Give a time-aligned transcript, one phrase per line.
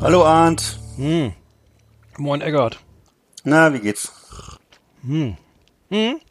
[0.01, 0.79] Hallo Arndt.
[0.95, 1.33] Hm.
[2.17, 2.79] Moin Eggert.
[3.43, 4.13] Na, wie geht's?
[5.01, 5.35] Hm.
[5.89, 6.21] Hm.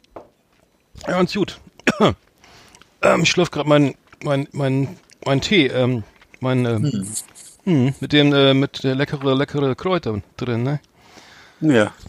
[1.05, 1.59] Ja, ganz gut.
[3.03, 6.03] ähm, ich schlürfe gerade mein, mein, mein, mein Tee, ähm,
[6.39, 7.05] mein, ähm, Hm.
[7.65, 10.79] Hm, mit dem, äh, mit der leckere, leckere Kräuter drin, ne?
[11.61, 11.93] Ja.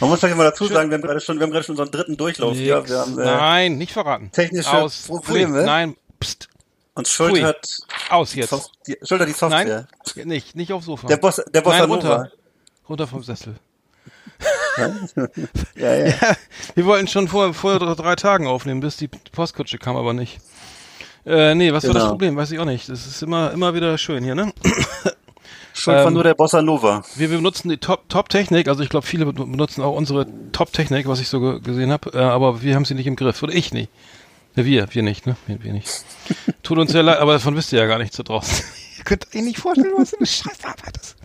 [0.00, 1.90] Man muss vielleicht mal dazu sagen, wir haben gerade schon, wir haben gerade schon unseren
[1.90, 2.78] dritten Durchlauf hier.
[2.78, 2.90] Nix.
[2.90, 4.30] Wir haben äh, Nein, nicht verraten.
[4.32, 5.02] technische Aus.
[5.02, 5.58] Probleme.
[5.58, 5.66] Pfui.
[5.66, 6.48] Nein, pst.
[6.94, 7.42] und Schuld Pfui.
[7.42, 7.68] hat
[8.10, 8.50] Aus jetzt.
[8.50, 9.86] Soft- die, Schuld hat die Software.
[10.16, 11.06] Nein, nicht, nicht aufs Sofa.
[11.06, 12.14] Der Boss, der Bossa Nein, Nova.
[12.16, 12.32] runter.
[12.88, 13.54] Runter vom Sessel.
[14.76, 14.88] Ja,
[16.06, 16.36] ja.
[16.74, 20.40] Wir wollten schon vor, vor drei Tagen aufnehmen, bis die Postkutsche kam, aber nicht.
[21.24, 22.10] Äh, nee, was war das Genau.
[22.12, 22.36] Problem?
[22.36, 22.88] Weiß ich auch nicht.
[22.88, 24.52] Das ist immer, immer wieder schön hier, ne?
[25.74, 27.02] Schuld war Ähm, nur der Bossa Nova.
[27.16, 31.06] Wir, wir benutzen die Top- Top-Technik, also ich glaube, viele ben- benutzen auch unsere Top-Technik,
[31.08, 33.42] was ich so ge gesehen habe, äh, aber wir haben sie nicht im Griff.
[33.42, 33.90] Oder ich nicht.
[34.54, 35.36] Ja, wir, wir nicht, ne?
[35.46, 35.88] Wir, wir nicht.
[36.62, 38.64] Tut uns sehr leid, aber davon wisst ihr ja gar nichts da draußen.
[38.98, 41.16] ihr könnt euch nicht vorstellen, was für eine Scheißarbeit ist.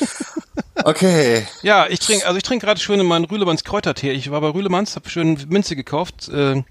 [0.82, 1.46] Okay.
[1.62, 4.12] Ja, ich trinke, also ich trinke gerade schön in meinen Rühlemanns Kräutertee.
[4.12, 6.62] Ich war bei Rühlemanns, habe schön Minze gekauft, äh,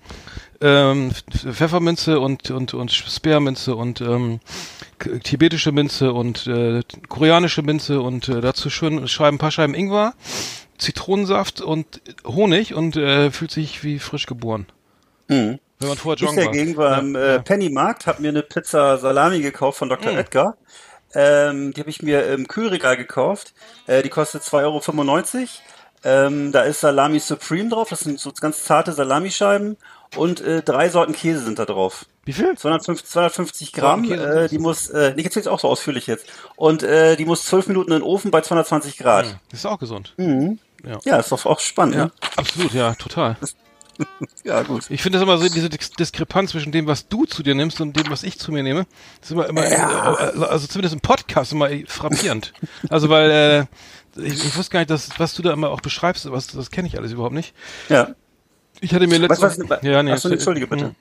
[0.62, 4.40] ähm, Pfefferminze und und und Speerminze und ähm,
[5.24, 10.14] tibetische Minze und äh, koreanische Minze und äh, dazu schön Scheiben, ein paar Scheiben Ingwer,
[10.78, 14.66] Zitronensaft und Honig und äh, fühlt sich wie frisch geboren.
[15.28, 15.60] Hm.
[15.80, 16.46] Wenn man vorher Ich joggen war.
[16.46, 20.12] dagegen war im äh, Pennymarkt, habe mir eine Pizza Salami gekauft von Dr.
[20.12, 20.18] Mm.
[20.18, 20.58] Edgar.
[21.14, 23.54] Ähm, die habe ich mir im Kühlregal gekauft.
[23.88, 25.48] Äh, die kostet 2,95 Euro.
[26.04, 29.78] Ähm, da ist Salami Supreme drauf, das sind so ganz zarte Salamischeiben.
[30.16, 32.06] Und äh, drei Sorten Käse sind da drauf.
[32.26, 32.58] Wie viel?
[32.58, 36.26] 250, 250 Gramm, äh, die muss, äh, ich erzähl's auch so ausführlich jetzt.
[36.56, 39.26] Und äh, die muss 12 Minuten in den Ofen bei 220 Grad.
[39.52, 40.14] Das ist auch gesund.
[40.18, 40.60] Mhm.
[40.84, 40.98] Ja.
[41.04, 42.12] Ja, ist doch auch spannend, Ja, ne?
[42.38, 43.38] absolut, ja, total.
[44.46, 44.86] Ja, gut.
[44.90, 47.82] Ich finde das immer so, diese Dis- Diskrepanz zwischen dem, was du zu dir nimmst
[47.82, 48.86] und dem, was ich zu mir nehme,
[49.22, 50.14] ist immer, immer Ja.
[50.14, 52.54] äh, also zumindest im Podcast immer frappierend.
[52.90, 53.68] also weil,
[54.18, 56.72] äh, ich, ich wusste gar nicht, dass, was du da immer auch beschreibst, was, das
[56.72, 57.54] kenne ich alles überhaupt nicht.
[57.90, 58.16] Ja.
[58.82, 59.70] Ich hatte mir Was, letztens...
[59.70, 60.86] was, ja, nee, Achso, entschuldige bitte.
[60.86, 60.96] Hm.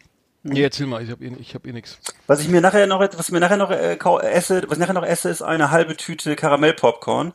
[0.44, 1.99] Nee, erzähl mal, ich habe eh, ich hab eh nix.
[2.28, 4.78] Was ich mir nachher noch, was ich mir nachher noch äh, kau- esse, was ich
[4.78, 7.33] nachher noch esse, ist eine halbe Tüte Karamellpopcorn.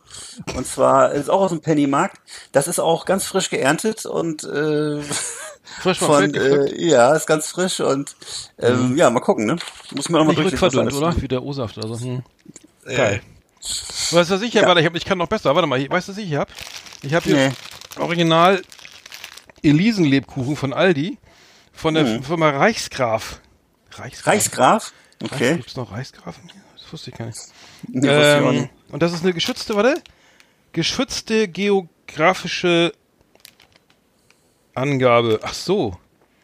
[0.55, 2.17] Und zwar ist auch aus dem Pennymarkt.
[2.53, 5.01] Das ist auch ganz frisch geerntet und äh,
[5.81, 8.15] Frisch vom von äh, ja, ist ganz frisch und
[8.59, 9.57] ähm, ja, mal gucken, ne?
[9.95, 10.61] Muss man noch mal Nicht durchlesen.
[10.61, 11.21] was rückverdünnt, alles- oder?
[11.21, 11.99] Wie der O-Saft oder so.
[12.05, 12.23] Hm.
[12.85, 13.21] Äh, Geil.
[14.11, 14.67] Weißt du, was ich hier, Ja.
[14.67, 15.53] warte, ich, hab, ich kann noch besser.
[15.55, 16.49] Warte mal, weißt du, was ich hier hab?
[17.01, 17.51] Ich habe hier Nee.
[17.99, 18.61] Original
[19.63, 21.17] Elisenlebkuchen von Aldi
[21.71, 22.23] von der Mhm.
[22.23, 23.39] Firma Reichsgraf.
[23.91, 24.33] Reichsgraf.
[24.33, 24.83] Reichsgraf?
[25.21, 25.55] Reichs- Okay.
[25.55, 26.61] Gibt's noch Reichsgrafen hier?
[26.77, 27.39] Das wusste ich gar nicht.
[27.87, 28.69] Nee, ähm, nicht.
[28.91, 29.95] und das ist eine geschützte, warte,
[30.73, 32.91] geschützte geografische
[34.75, 35.39] Angabe.
[35.43, 35.97] Ach so.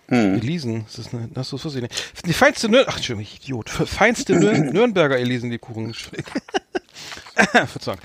[0.08, 0.36] Hm.
[0.36, 2.26] Elisen, das ist eine, das wusste ich nicht.
[2.26, 3.70] Die feinste Nür ach, Entschuldigung, ich Idiot.
[3.70, 5.94] Feinste Nür Nürnberger Elisenlebkuchen.
[7.68, 8.00] Verzeihung.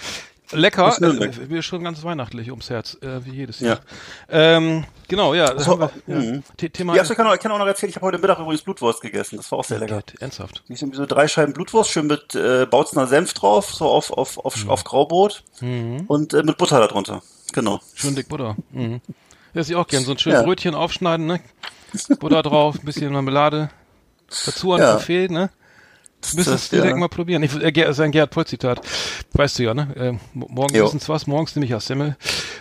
[0.52, 3.68] Lecker, äh, mir schon ganz weihnachtlich ums Herz, äh, wie jedes Ja.
[3.68, 3.80] Jahr.
[4.28, 5.52] Ähm, genau, ja.
[5.54, 6.14] das So, wir, ja.
[6.16, 6.42] mhm.
[6.60, 8.18] The- Thema Ja, also ich kann, auch, ich kann auch noch erzählen, ich habe heute
[8.18, 9.36] Mittag übrigens Blutwurst gegessen.
[9.38, 9.96] Das war auch sehr lecker.
[9.96, 10.62] Gott, ernsthaft.
[10.68, 14.38] Ich irgendwie so drei Scheiben Blutwurst, schön mit äh, Bautzner Senf drauf, so auf, auf,
[14.38, 17.22] auf, auf Graubrot und äh, mit Butter darunter.
[17.52, 17.80] Genau.
[17.94, 18.56] Schön dick Butter.
[18.70, 19.00] Mhm.
[19.54, 20.04] Das ich auch gern.
[20.04, 20.44] So ein schönes Ja.
[20.44, 21.40] Brötchen aufschneiden, ne?
[22.18, 23.70] Butter drauf, ein bisschen Marmelade.
[24.46, 24.92] Dazu ein Ja.
[24.94, 25.50] Kaffee, ne?
[26.32, 27.00] Müsstest du direkt ja.
[27.00, 27.42] mal probieren.
[27.42, 28.80] Ich, äh, ist ein Gerhard Poll-Zitat.
[29.32, 29.88] Weißt du ja, ne?
[29.96, 30.86] Äh, mo- morgen Jo.
[30.86, 32.16] wissen's was, morgens nehme ich aus Semmel.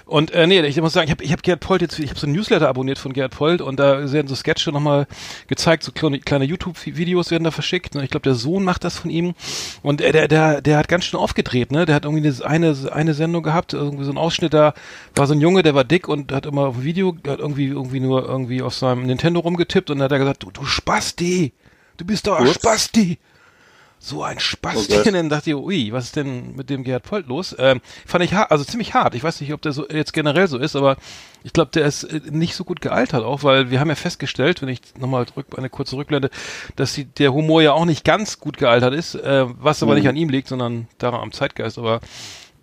[0.06, 2.20] Und äh, nee, ich muss sagen, ich habe ich hab Gerhard Polt jetzt, ich habe
[2.20, 5.08] so ein Newsletter abonniert von Gerhard Polt und da werden so Sketche nochmal
[5.48, 7.96] gezeigt, so kleine, kleine YouTube-Videos werden da verschickt.
[7.96, 8.04] Ne?
[8.04, 9.34] Ich glaube, der Sohn macht das von ihm.
[9.82, 11.86] Und äh, der, der, der hat ganz schön aufgedreht, ne?
[11.86, 14.74] Der hat irgendwie eine, eine, Sendung gehabt, irgendwie so ein Ausschnitt, da
[15.16, 18.00] war so ein Junge, der war dick und hat immer auf Video, hat irgendwie, irgendwie
[18.00, 21.54] nur irgendwie auf seinem Nintendo rumgetippt und dann hat er gesagt, du, du Spasti,
[21.98, 22.48] du bist doch ein.
[22.48, 23.20] Spasti.
[24.06, 24.94] So ein Oh Spasti.
[24.98, 25.08] Gott.
[25.08, 27.56] und dann dachte ich, ui, was ist denn mit dem Gerhard Polt los?
[27.58, 29.16] Ähm, fand ich hart, also ziemlich hart.
[29.16, 30.98] Ich weiß nicht, ob der so jetzt generell so ist, aber
[31.46, 34.62] ich glaube, der ist äh, nicht so gut gealtert auch, weil wir haben ja festgestellt,
[34.62, 36.32] wenn ich nochmal eine kurze Rückblende,
[36.76, 40.10] dass die, der Humor ja auch nicht ganz gut gealtert ist, äh, was aber nicht
[40.10, 41.78] an ihm liegt, sondern daran am Zeitgeist.
[41.78, 42.02] Aber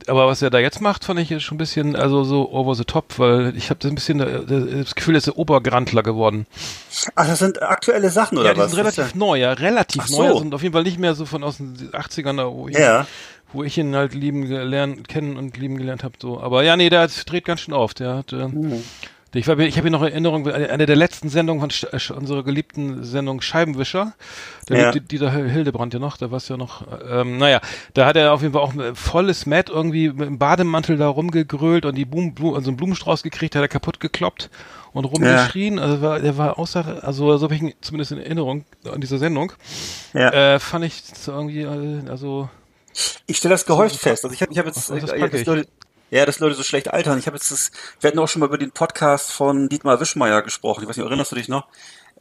[0.08, 2.84] aber was er da jetzt macht, fand ich schon ein bisschen, also so over the
[2.84, 6.46] top, weil ich habe ein bisschen äh, das Gefühl, er ist der Obergrantler geworden.
[7.14, 8.70] Ach, das sind aktuelle Sachen, oder ja, die was?
[8.70, 10.22] sind relativ neu, ja, relativ so.
[10.22, 10.38] neu.
[10.38, 13.06] Sind auf jeden Fall nicht mehr so von aus den 80ern, da, wo ich, Ja.
[13.52, 16.14] wo ich ihn halt lieben gelernt, kennen und lieben gelernt habe.
[16.20, 16.40] So.
[16.40, 17.94] Aber ja, nee, der dreht ganz schön auf.
[17.94, 18.82] Der hat, äh, Hm.
[19.32, 23.04] Ich, war, ich habe hier noch Erinnerung, eine der letzten Sendungen von Sch unserer geliebten
[23.04, 24.14] Sendung Scheibenwischer.
[24.66, 24.90] Da Ja.
[24.90, 27.60] lebt Dieter Hildebrand ja noch, da war es ja noch, ähm, naja,
[27.94, 31.06] da hat er auf jeden Fall auch ein volles Matt irgendwie mit dem Bademantel da
[31.08, 34.50] rumgegrölt und die Blumen, Blumen, also einen Blumenstrauß gekriegt, hat er kaputt gekloppt
[34.92, 35.78] und rumgeschrien.
[35.78, 39.18] Also war, der war außer, also so habe ich ihn zumindest in Erinnerung an dieser
[39.18, 39.52] Sendung.
[40.12, 40.54] Ja.
[40.54, 42.48] Äh, fand ich irgendwie, äh, also
[43.28, 44.24] Ich stelle das gehäuft fest.
[44.24, 45.46] Also ich habe ich hab jetzt, äh, dass ich.
[45.46, 45.68] Leute,
[46.10, 47.18] ja, dass Leute so schlecht altern.
[47.18, 47.70] Ich habe jetzt das,
[48.00, 50.82] wir hatten auch schon mal über den Podcast von Dietmar Wischmeier gesprochen.
[50.82, 51.68] Ich weiß nicht, erinnerst du dich noch?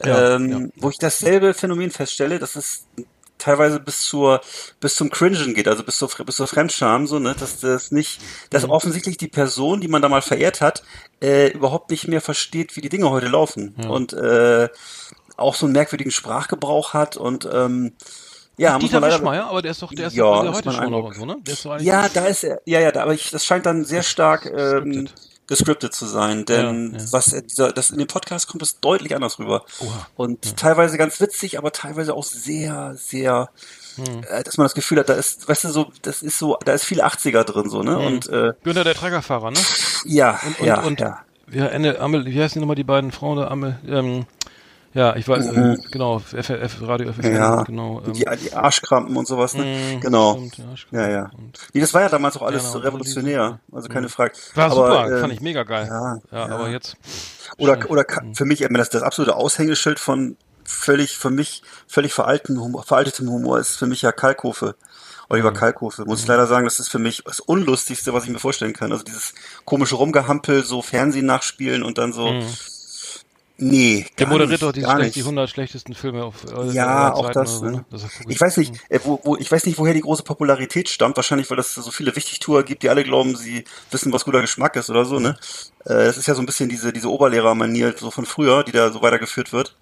[0.03, 0.59] Ja, ähm, ja.
[0.77, 2.86] Wo ich dasselbe Phänomen feststelle, dass es
[3.38, 4.41] teilweise bis zur
[4.80, 8.21] bis zum Cringen geht, also bis zur bis zur Fremdscham so, ne, dass das nicht,
[8.50, 8.69] dass Mhm.
[8.69, 10.83] offensichtlich die Person, die man da mal verehrt hat,
[11.21, 14.69] äh, überhaupt nicht mehr versteht, wie die Dinge heute laufen und äh,
[15.38, 17.94] auch so einen merkwürdigen Sprachgebrauch hat und ähm,
[18.59, 21.13] ja, muss Dieter Wischmeier, aber der ist doch, der ist Ja, der heute schon oder
[21.13, 21.38] so, ne?
[21.41, 23.85] Der ist eigentlich Ja, da ist er, ja, ja, da, aber ich, das scheint dann
[23.85, 25.07] sehr stark ähm,
[25.47, 25.94] Gescriptet.
[25.94, 27.06] zu sein, denn Ja, ja.
[27.11, 30.07] was er- dieser, das in dem Podcast kommt es deutlich anders rüber Oha.
[30.15, 33.50] und teilweise ganz witzig, aber teilweise auch sehr, sehr,
[33.95, 34.21] Hm.
[34.29, 36.73] äh, dass man das Gefühl hat, da ist, weißt du, so, das ist so, da
[36.73, 39.59] ist viel 80er drin, so ne und äh, Günther, der Treckerfahrer, ne?
[40.06, 40.56] ja, Hm.
[40.59, 41.19] Und, ja, und ja.
[41.47, 43.47] wie, Ende, Amel, wie heißen die nochmal die beiden Frauen da?
[43.47, 44.25] Amel, ähm,
[44.94, 47.33] ja, ich weiß, äh, genau, FF, Radio Mhm.
[47.33, 48.01] Ja, genau.
[48.06, 49.63] Ähm, die, die Arschkrampen und sowas, ne?
[49.95, 50.33] mh, genau.
[50.75, 51.09] stimmt, ja.
[51.09, 51.31] Ja,
[51.74, 54.33] Nee, das war ja damals auch alles Genau, so so revolutionär, also keine Frage.
[54.56, 55.88] war aber, super, äh, fand ich mega geil.
[55.89, 56.56] ja, ja, ja.
[56.56, 56.95] aber jetzt.
[57.57, 62.59] Oder, oder ka- für mich, das, das absolute Aushängeschild von völlig, für mich, völlig veralten,
[62.59, 64.75] Humor, veraltetem Humor ist für mich ja Kalkofe.
[65.31, 68.39] Oliver Kalkofe, muss ich leider sagen, das ist für mich das Unlustigste, was ich mir
[68.39, 68.92] vorstellen kann.
[68.92, 72.33] Also dieses komische Rumgehampel, so Fernsehen nachspielen und dann so,
[73.59, 77.27] nee, Der moderiert nicht, doch die, schlecht, die 100 schlechtesten Filme auf äh, Ja, auch
[77.27, 77.85] Zeiten das, oder so, ne?
[77.91, 81.15] Das Ich weiß nicht, äh, wo, wo, ich weiß nicht, woher die große Popularität stammt.
[81.15, 84.75] Wahrscheinlich, weil es so viele Wichtigtour gibt, die alle glauben, sie wissen, was guter Geschmack
[84.75, 85.38] ist oder so, ne?
[85.85, 88.91] Äh, Das ist ja so ein bisschen diese, diese Oberlehrermanier so von früher, die da
[88.91, 89.75] so weitergeführt wird.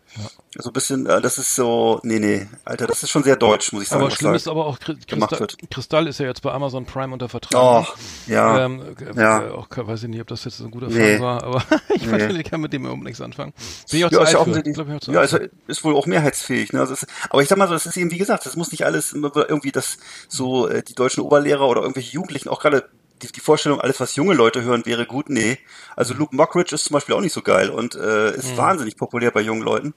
[0.60, 3.72] So ein bisschen, äh, das ist so, nee, nee, Alter, das ist schon sehr deutsch,
[3.74, 4.02] muss ich sagen.
[4.02, 5.48] Aber schlimm ist aber auch, Kristall.
[5.70, 7.86] Kristall ist ja jetzt bei Amazon Prime unter Vertrag.
[7.88, 7.94] Oh,
[8.26, 8.66] ja.
[8.66, 9.44] Ähm, äh, ja.
[9.48, 11.18] äh, auch, weiß ich nicht, ob das jetzt ein guter Nee.
[11.18, 11.64] Fall war, aber
[11.94, 13.54] ich weiß nicht, ich kann mit dem überhaupt nichts anfangen.
[13.92, 15.84] Bin ich auch Ja, zu ist ja die, Glaub ich auch zu ja ist, ist
[15.84, 16.74] wohl auch mehrheitsfähig.
[16.74, 16.80] Ne?
[16.80, 18.86] Also es, aber ich sag mal so, es ist eben, wie gesagt, das muss nicht
[18.86, 22.90] alles irgendwie das so äh, die deutschen Oberlehrer oder irgendwelche Jugendlichen, auch gerade
[23.22, 25.30] die, die Vorstellung, alles was junge Leute hören, wäre gut.
[25.30, 25.58] Nee.
[25.96, 28.58] Also Luke Mockridge ist zum Beispiel auch nicht so geil und äh, ist Mhm.
[28.58, 29.94] wahnsinnig populär bei jungen Leuten.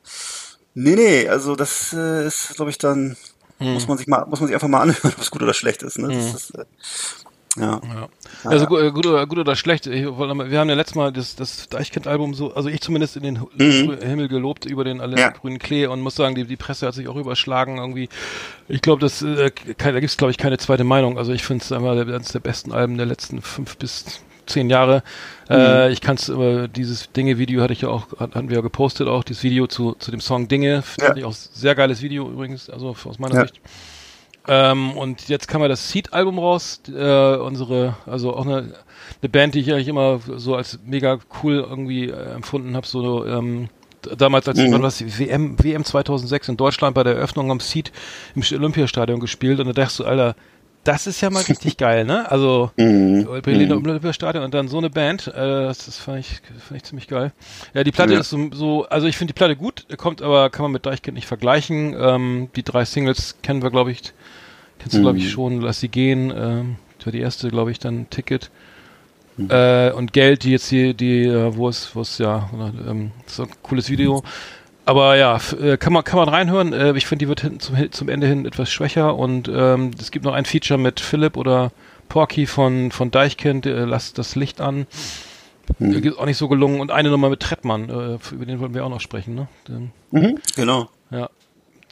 [0.74, 3.16] Nee, nee, also das äh, ist, glaube ich, dann
[3.62, 3.74] Mhm.
[3.74, 5.82] muss man sich mal, muss man sich einfach mal anhören, ob es gut oder schlecht
[5.82, 5.98] ist.
[5.98, 6.08] Ne?
[6.08, 6.64] Das ist äh,
[7.58, 7.80] ja.
[7.94, 8.08] Ja.
[8.44, 9.86] Also gu- äh, gut oder, gut oder schlecht.
[9.86, 13.40] Ich, wir haben ja letztes Mal das, das Deichkind-Album so, also ich zumindest in den
[13.42, 15.18] Hu- Himmel gelobt über den alle Mhm.
[15.18, 15.28] Ja.
[15.30, 18.08] grünen Klee und muss sagen, die, die Presse hat sich auch überschlagen irgendwie.
[18.68, 21.18] Ich glaube, das äh, da gibt's glaube ich keine zweite Meinung.
[21.18, 24.04] Also ich finde es einmal eines der besten Alben der letzten fünf bis
[24.50, 25.02] zehn Jahre.
[25.48, 25.54] Mhm.
[25.54, 28.62] Äh, ich kann es über dieses Dinge-Video hatte ich ja auch, hat- hatten wir ja
[28.62, 30.74] gepostet auch, dieses Video zu, zu dem Song Dinge.
[30.74, 30.82] Ja.
[30.82, 33.42] Finde ich auch sehr geiles Video übrigens, also aus meiner Ja.
[33.42, 33.60] Sicht.
[34.48, 38.72] Ähm, und jetzt kam ja das Seed-Album raus, äh, unsere, also auch eine,
[39.22, 43.26] eine Band, die ich eigentlich immer so als mega cool irgendwie äh, empfunden habe, so
[43.26, 43.68] ähm,
[44.16, 44.80] damals als Mhm.
[44.82, 47.92] war's, WM, WM 2006 in Deutschland bei der Eröffnung am Seed
[48.34, 50.34] im Olympiastadion gespielt und da dachte ich so, Alter,
[50.84, 52.30] das ist ja mal richtig geil, ne?
[52.30, 53.26] Also Mhm.
[53.42, 57.06] Berliner Olympiastadion und dann so eine Band, äh, das, das fand ich, fand ich ziemlich
[57.08, 57.32] geil.
[57.74, 58.20] Ja, die Platte Ja.
[58.20, 61.14] ist so, so also ich finde die Platte gut, kommt aber, kann man mit Deichkind
[61.16, 61.94] nicht vergleichen.
[61.98, 64.00] Ähm, die drei Singles kennen wir, glaube ich,
[64.78, 67.78] kennst du, glaube ich, schon, Lass sie gehen, ähm, das war die erste, glaube ich,
[67.78, 68.50] dann Ticket.
[69.48, 72.50] Äh, und Geld, die jetzt hier, die, äh, wo es, wo es ja,
[72.86, 74.22] ähm, so ein cooles Video.
[74.84, 76.72] Aber ja, äh, kann man kann man reinhören.
[76.72, 80.10] Äh, ich finde, die wird hinten zum, zum Ende hin etwas schwächer und ähm, es
[80.10, 81.70] gibt noch ein Feature mit Philipp oder
[82.08, 83.66] Porky von von Deichkind.
[83.66, 84.86] Äh, Lasst das Licht an.
[85.78, 86.80] Ist auch nicht so gelungen.
[86.80, 87.88] Und eine Nummer mit Trettmann.
[87.88, 89.34] Äh, über den wollen wir auch noch sprechen.
[89.36, 89.48] Ne?
[89.68, 90.38] Den, Mhm.
[90.56, 90.88] Genau.
[91.10, 91.30] ja.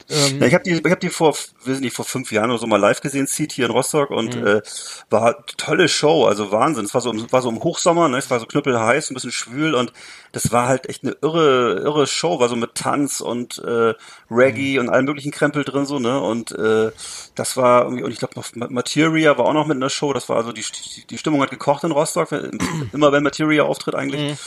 [0.09, 2.59] Ähm, Ja, ich habe die, ich hab die vor, sind die vor fünf Jahren oder
[2.59, 4.47] so mal live gesehen, Seed hier in Rostock und Mhm.
[4.47, 4.61] äh,
[5.09, 6.85] war eine tolle Show, also Wahnsinn.
[6.85, 8.17] Es war so, war so im Hochsommer, ne?
[8.17, 9.93] es war so knüppelheiß, ein bisschen schwül und
[10.31, 13.93] das war halt echt eine irre, irre Show, war so mit Tanz und äh,
[14.31, 14.79] Reggae Mhm.
[14.79, 16.19] und allem möglichen Krempel drin so, ne?
[16.19, 16.91] Und äh,
[17.35, 19.89] das war irgendwie, und ich glaube noch Ma- Materia war auch noch mit in der
[19.89, 20.61] Show, das war also die,
[20.95, 22.29] die, die Stimmung hat gekocht in Rostock,
[22.93, 24.31] immer wenn Materia auftritt eigentlich.
[24.31, 24.37] Mhm.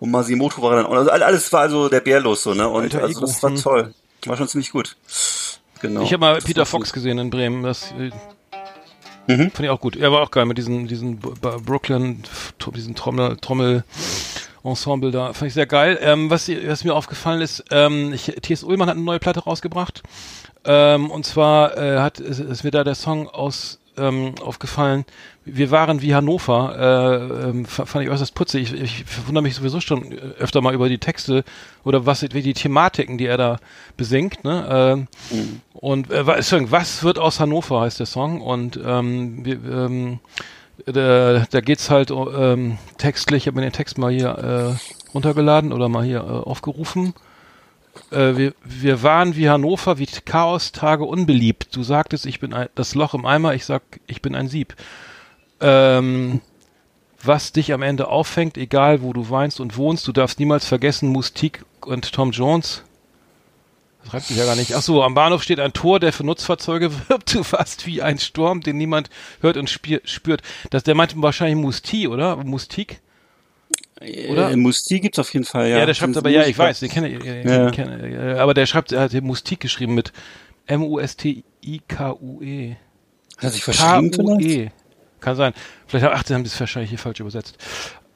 [0.00, 2.68] Und Masimoto war dann, auch- also alles war also der Bär los so, ne?
[2.68, 3.56] Und Alter also das war Mhm.
[3.56, 3.94] toll.
[4.26, 4.96] War schon ziemlich gut.
[5.80, 6.02] Genau.
[6.02, 7.62] Ich habe mal Das Peter Fox gesehen in Bremen.
[7.62, 8.10] Das äh,
[9.28, 9.50] Mhm.
[9.52, 9.94] fand ich auch gut.
[9.96, 12.24] Er war auch geil mit diesen, diesen Brooklyn,
[12.74, 13.84] diesen Trommel, Trommel
[14.64, 15.32] Ensemble da.
[15.32, 15.98] Fand ich sehr geil.
[16.02, 18.64] Ähm, was, was mir aufgefallen ist, ähm, ich, T.S.
[18.64, 20.02] Ullmann hat eine neue Platte rausgebracht.
[20.64, 25.04] Ähm, und zwar äh, hat ist, ist mir da der Song aus ähm, aufgefallen,
[25.44, 28.72] wir waren wie Hannover, äh, ähm, fand ich äußerst putzig.
[28.72, 31.44] Ich, ich wundere mich sowieso schon öfter mal über die Texte
[31.84, 33.58] oder was wie die Thematiken, die er da
[33.96, 34.44] besingt.
[34.44, 34.66] Ne?
[34.70, 35.60] Ähm, mhm.
[35.72, 40.20] Und äh, was wird aus Hannover heißt der Song und ähm, wir, ähm,
[40.86, 45.72] da, da geht's halt ähm, textlich, ich habe mir den Text mal hier äh, runtergeladen
[45.72, 47.14] oder mal hier äh, aufgerufen.
[48.10, 51.74] Äh, wir, wir waren wie Hannover, wie Chaos-Tage unbeliebt.
[51.76, 54.74] Du sagtest, ich bin ein, das Loch im Eimer, ich sag, ich bin ein Sieb.
[55.62, 56.40] Ähm,
[57.22, 61.08] was dich am Ende auffängt, egal wo du weinst und wohnst, du darfst niemals vergessen,
[61.08, 62.82] Mustik und Tom Jones.
[64.02, 64.74] Das reibt sich ja gar nicht.
[64.74, 67.32] Ach so, am Bahnhof steht ein Tor, der für Nutzfahrzeuge wirbt.
[67.34, 69.08] Du fast wie ein Sturm, den niemand
[69.40, 70.42] hört und spürt.
[70.70, 72.36] Das, der meinte wahrscheinlich Musti, oder?
[72.36, 73.00] Mustik?
[74.30, 74.50] Oder?
[74.50, 75.78] Äh, Musti gibt's auf jeden Fall, ja.
[75.78, 77.70] Ja, der schreibt aber, ja, ich weiß, den kenne ich, ja.
[77.70, 80.12] Kenn, aber der schreibt, er hat Mustik geschrieben mit
[80.66, 81.16] M-U-S-T-I-K-U-E.
[83.36, 84.70] Hat er sich verschrieben K-U-E.
[85.22, 85.54] Kann sein.
[85.86, 87.56] Vielleicht ach, haben sie es wahrscheinlich hier falsch übersetzt.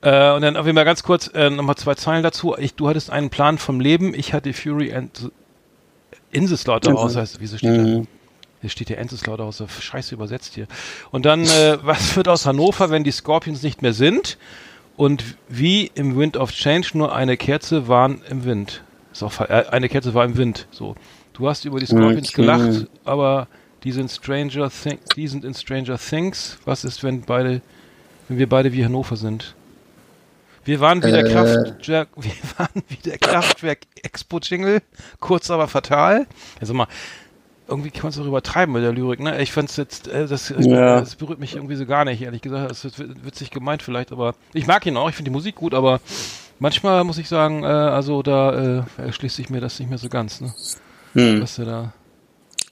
[0.03, 2.55] Äh, und dann auf jeden Fall ganz kurz äh, nochmal zwei Zeilen dazu.
[2.59, 5.31] Ich, du hattest einen Plan vom Leben, ich hatte Fury and
[6.33, 7.19] Inselslaughterhouse, mhm.
[7.19, 8.03] heißt, wieso steht mhm.
[8.03, 8.09] da?
[8.61, 10.67] Hier steht hier Enzeslauterhaus, scheiße übersetzt hier.
[11.11, 14.39] Und dann, äh, was wird aus Hannover, wenn die Scorpions nicht mehr sind?
[14.97, 18.83] Und wie im Wind of Change nur eine Kerze waren im Wind.
[19.13, 20.67] Ist auch, äh, eine Kerze war im Wind.
[20.71, 20.95] So.
[21.35, 22.43] Du hast über die Scorpions okay.
[22.43, 23.47] gelacht, aber
[23.87, 26.59] die sind Stranger Things, die sind in Stranger Things.
[26.64, 27.62] Was ist, wenn beide,
[28.26, 29.55] wenn wir beide wie Hannover sind?
[30.64, 31.33] Wir waren wie der äh.
[31.33, 34.83] Kraftwerk, wir waren wie der Kraftwerk Expo Jingle,
[35.21, 36.26] kurz aber fatal.
[36.61, 36.88] Also mal,
[37.69, 39.40] irgendwie kann man es auch übertreiben mit der Lyrik, ne?
[39.40, 40.99] Ich fand's jetzt, äh, das, ja.
[40.99, 42.69] das berührt mich irgendwie so gar nicht, ehrlich gesagt.
[42.73, 45.75] Es ist witzig gemeint vielleicht, aber ich mag ihn auch, ich finde die Musik gut,
[45.75, 46.00] aber
[46.59, 50.09] manchmal muss ich sagen, äh, also da äh, erschließt sich mir das nicht mehr so
[50.09, 50.52] ganz, ne?
[51.12, 51.40] Hm.
[51.40, 51.93] Was er da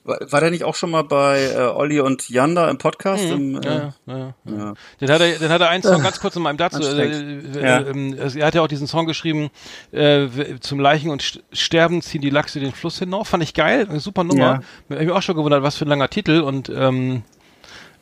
[0.05, 3.25] war, war der nicht auch schon mal bei äh, Olli und Yanda im Podcast?
[3.25, 3.33] Mhm.
[3.33, 4.75] Im, äh, ja, ja, ja, ja.
[5.01, 6.83] Den hat er, den hat er einen Song ganz kurz in meinem dazu.
[6.83, 7.81] Äh, äh, ja.
[7.81, 9.51] äh, also er hat ja auch diesen Song geschrieben,
[9.93, 10.29] äh,
[10.61, 13.29] zum Leichen und Sterben ziehen die Lachse den Fluss hinauf.
[13.29, 14.61] Fand ich geil, eine super Nummer.
[14.89, 14.97] Ja.
[14.97, 17.23] Ich mich auch schon gewundert, was für ein langer Titel und ähm,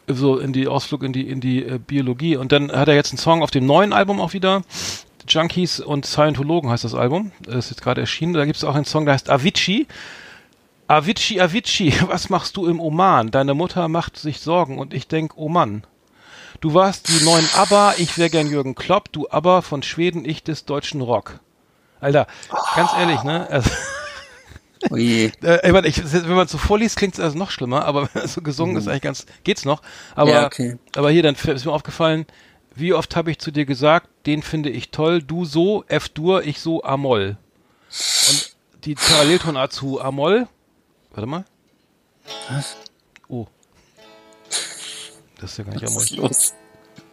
[0.09, 2.37] so in die Ausflug in die in die äh, Biologie.
[2.37, 4.63] Und dann hat er jetzt einen Song auf dem neuen Album auch wieder.
[5.29, 7.33] Junkies und Scientologen heißt das Album.
[7.45, 8.33] Das ist jetzt gerade erschienen.
[8.33, 9.87] Da gibt es auch einen Song, der heißt Avicii.
[10.93, 13.31] Avicii, Avicii, was machst du im Oman?
[13.31, 15.87] Deine Mutter macht sich Sorgen und ich denk, oh Mann.
[16.61, 20.45] Du warst die neuen ABBA, ich wär gern Jürgen Klopp, du ABBA von Schweden, ich
[20.45, 21.41] des deutschen Rock.
[22.01, 22.27] Alter,
[22.77, 23.49] ganz ehrlich, ne?
[23.49, 23.71] Also,
[24.91, 25.33] oh je.
[25.43, 28.43] äh, ich meine, ich, wenn man so vorliest, klingt es also noch schlimmer, aber so
[28.43, 28.79] gesungen mhm.
[28.79, 29.81] ist eigentlich ganz, geht's noch.
[30.15, 30.77] Aber, ja, okay.
[30.95, 32.27] aber hier, dann ist mir aufgefallen,
[32.75, 36.61] wie oft habe ich zu dir gesagt, den finde ich toll, du so, F-Dur, ich
[36.61, 37.39] so Amol.
[38.29, 40.49] Und die Paralleltonart zu Amol
[41.15, 41.45] Warte mal.
[42.49, 42.77] Was?
[43.29, 43.47] Oh.
[45.41, 46.55] Das ist ja gar nicht Was ist los?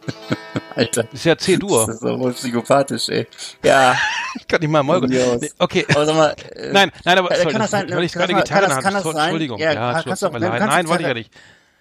[0.76, 1.02] Alter.
[1.04, 1.86] Das ist ja C-Dur.
[1.86, 3.26] Das ist doch wohl psychopathisch, ey.
[3.62, 3.94] Ja.
[4.36, 5.00] ich kann nicht mal mal.
[5.00, 5.84] Nee, okay.
[5.90, 7.90] Aber sag mal, äh, nein, nein, aber sorry, kann das sein?
[7.90, 9.16] Weil ich gerade Gitarre kann das, kann das sein?
[9.16, 9.58] Entschuldigung.
[9.58, 11.32] Ja, ja kannst du, nein, nein, wollte ich ja nicht.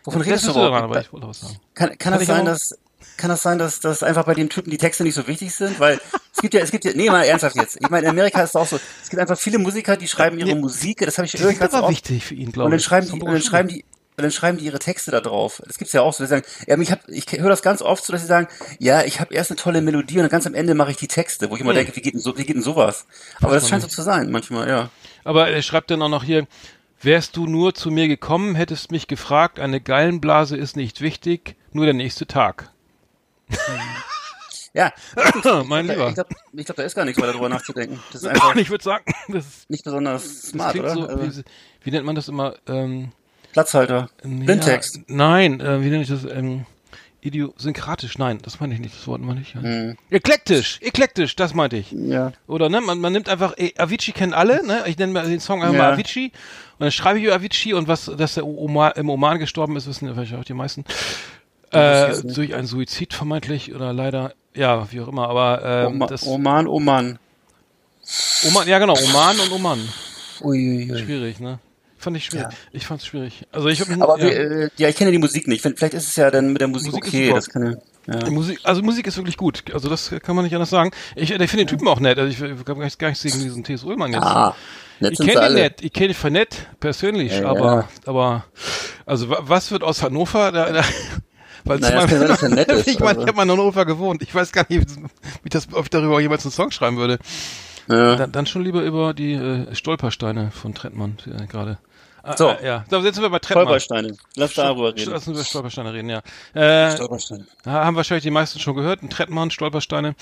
[0.03, 1.59] Wovon redest du daran, aber ich wollte was sagen.
[1.73, 2.77] Kann, kann das sein, dass
[3.19, 5.79] kann das sein, dass, dass einfach bei dem Typen die Texte nicht so wichtig sind?
[5.79, 5.99] Weil
[6.33, 7.77] es gibt ja, es gibt ja, nee, mal ernsthaft jetzt.
[7.79, 10.39] Ich meine, in Amerika ist es auch so, es gibt einfach viele Musiker, die schreiben
[10.39, 11.89] ihre nee, Musik, das habe ich irgendwann auch.
[11.89, 12.65] wichtig für ihn, glaube ich.
[12.65, 13.85] Und dann schreiben die, und dann schreiben die,
[14.19, 15.61] und dann schreiben die ihre Texte da drauf.
[15.65, 16.23] Das gibt's ja auch so.
[16.23, 18.47] Die sagen, ja, ich, hab, ich höre das ganz oft so, dass sie sagen,
[18.77, 21.07] ja, ich habe erst eine tolle Melodie und dann ganz am Ende mache ich die
[21.07, 21.77] Texte, wo ich immer hm.
[21.77, 23.05] denke, wie geht denn so, wie geht denn sowas?
[23.41, 24.89] Aber das scheint so zu sein, manchmal, ja.
[25.23, 26.47] Aber er schreibt dann auch noch hier,
[27.01, 31.85] wärst du nur zu mir gekommen, hättest mich gefragt, eine Gallenblase ist nicht wichtig, nur
[31.85, 32.71] der nächste Tag.
[34.73, 34.93] Ja,
[35.65, 36.09] mein Lieber.
[36.09, 37.99] Ich glaube, glaub, da ist gar nichts weiter drüber nachzudenken.
[38.11, 40.93] Das ist einfach ich würde sagen, das ist nicht besonders smart, oder?
[40.93, 41.43] So, also, wie,
[41.83, 42.55] wie, nennt man das immer?
[42.67, 43.11] Ähm,
[43.51, 44.09] Platzhalter.
[44.21, 44.97] Blindtext.
[44.97, 46.23] Ja, nein, äh, wie nenne ich das?
[46.23, 46.65] Ähm,
[47.21, 49.53] idiosynkratisch, nein, das meine ich nicht, das Wort meine ich.
[49.53, 49.61] Ja.
[49.61, 49.97] Hm.
[50.09, 51.91] Eklektisch, eklektisch, das meinte ich.
[51.91, 52.31] Ja.
[52.47, 54.83] Oder ne, man, man nimmt einfach, eh, Avicii kennen alle, ne?
[54.85, 55.81] Ich nenne mal den Song einfach ja.
[55.81, 59.75] mal Avicii und dann schreibe ich über Avicii und was, dass er im Oman gestorben
[59.75, 60.85] ist, wissen ja vielleicht auch die meisten.
[61.71, 66.25] Äh, durch einen Suizid vermeintlich oder leider, ja, wie auch immer, aber ähm, Oma, das
[66.25, 67.19] Oman, Oman.
[68.47, 69.79] Oman, ja genau, Oman und Oman.
[70.41, 70.97] Uiuiui.
[70.97, 71.59] Schwierig, ne?
[71.97, 72.47] Fand ich schwierig.
[72.49, 72.57] Ja.
[72.71, 73.45] Ich fand's schwierig.
[73.51, 74.25] Also ich hab, Aber ja.
[74.25, 75.61] Wie, äh, ja, ich kenne die Musik nicht.
[75.61, 77.33] Vielleicht ist es ja dann mit der Musik, Musik okay.
[77.33, 78.17] Das kann ja.
[78.19, 79.63] Die Musik, also Musik ist wirklich gut.
[79.73, 80.91] Also das kann man nicht anders sagen.
[81.15, 82.17] Ich, ich finde den Typen auch nett.
[82.17, 83.83] Also ich, ich habe gar nichts gegen diesen T.S.
[83.83, 84.23] Ullmann jetzt.
[84.23, 84.55] Ah,
[85.01, 85.81] ich kenne ihn nett.
[85.81, 87.39] Ich kenne ihn für nett persönlich.
[87.39, 88.45] Ja, aber, aber
[89.05, 90.51] also was wird aus Hannover?
[90.51, 90.83] Da, da,
[91.65, 93.21] weil naja, mein, das ja nett ist, ich meine, also.
[93.21, 94.21] ich habe mal in Hannover gewohnt.
[94.21, 94.87] Ich weiß gar nicht,
[95.43, 97.19] wie das, ob ich darüber jemals einen Song schreiben würde.
[97.87, 98.15] Ja.
[98.15, 101.79] Dann, dann schon lieber über die äh, Stolpersteine von Trettmann äh, gerade.
[102.21, 102.49] Ah, so.
[102.49, 102.85] Äh, ja.
[102.91, 103.65] Jetzt sind wir bei Trettmann.
[103.65, 104.17] Stolpersteine.
[104.35, 105.11] Lass darüber reden.
[105.11, 106.21] Lass uns über Stolpersteine reden, ja.
[106.53, 107.45] Äh, Stolpersteine.
[107.65, 109.01] Haben wahrscheinlich die meisten schon gehört.
[109.01, 110.15] Ein Trettmann, Stolpersteine.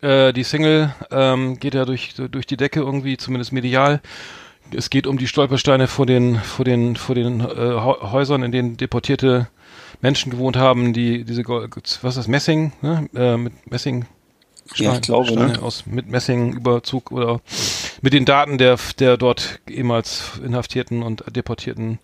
[0.00, 4.00] Äh, die Single ähm, geht ja durch, durch die Decke irgendwie, zumindest medial.
[4.74, 8.76] Es geht um die Stolpersteine vor den, vor den, vor den äh, Häusern, in denen
[8.76, 9.48] deportierte
[10.00, 13.08] Menschen gewohnt haben, die diese, was ist das, Messing, ne?
[13.14, 14.06] äh, mit Messing
[14.72, 15.62] Stein, ja, ich glaube, Steine ne?
[15.62, 17.40] aus mit Messingüberzug oder
[18.02, 21.98] mit den Daten der der dort ehemals inhaftierten und deportierten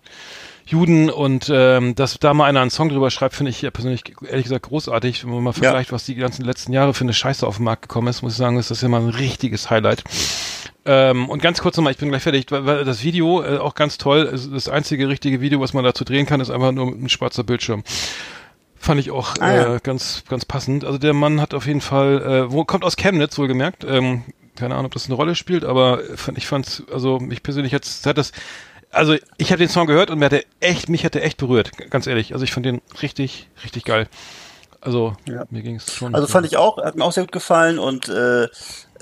[0.65, 4.43] Juden und ähm, dass da mal einer einen Song drüber schreibt, finde ich persönlich ehrlich
[4.45, 5.25] gesagt großartig.
[5.25, 5.95] Wenn man mal vergleicht, ja.
[5.95, 8.37] was die ganzen letzten Jahre für eine Scheiße auf den Markt gekommen ist, muss ich
[8.37, 10.03] sagen, ist das ja mal ein richtiges Highlight.
[10.85, 13.97] Ähm, und ganz kurz nochmal, ich bin gleich fertig, weil, das Video äh, auch ganz
[13.97, 17.09] toll, ist, das einzige richtige Video, was man dazu drehen kann, ist einfach nur ein
[17.09, 17.83] schwarzer Bildschirm.
[18.75, 19.75] Fand ich auch ah, ja.
[19.75, 20.83] äh, ganz, ganz passend.
[20.83, 23.85] Also der Mann hat auf jeden Fall, äh, wo kommt aus Chemnitz wohlgemerkt.
[23.85, 24.23] Ähm,
[24.55, 26.01] keine Ahnung, ob das eine Rolle spielt, aber
[26.35, 28.33] ich fand, also mich persönlich jetzt hat das,
[28.93, 31.37] also ich habe den Song gehört und mir hat er echt, mich hat er echt
[31.37, 32.33] berührt, ganz ehrlich.
[32.33, 34.07] Also ich fand den richtig, richtig geil.
[34.81, 35.45] Also ja.
[35.49, 36.13] mir ging es schon.
[36.13, 38.47] Also fand ich auch, hat mir auch sehr gut gefallen und äh,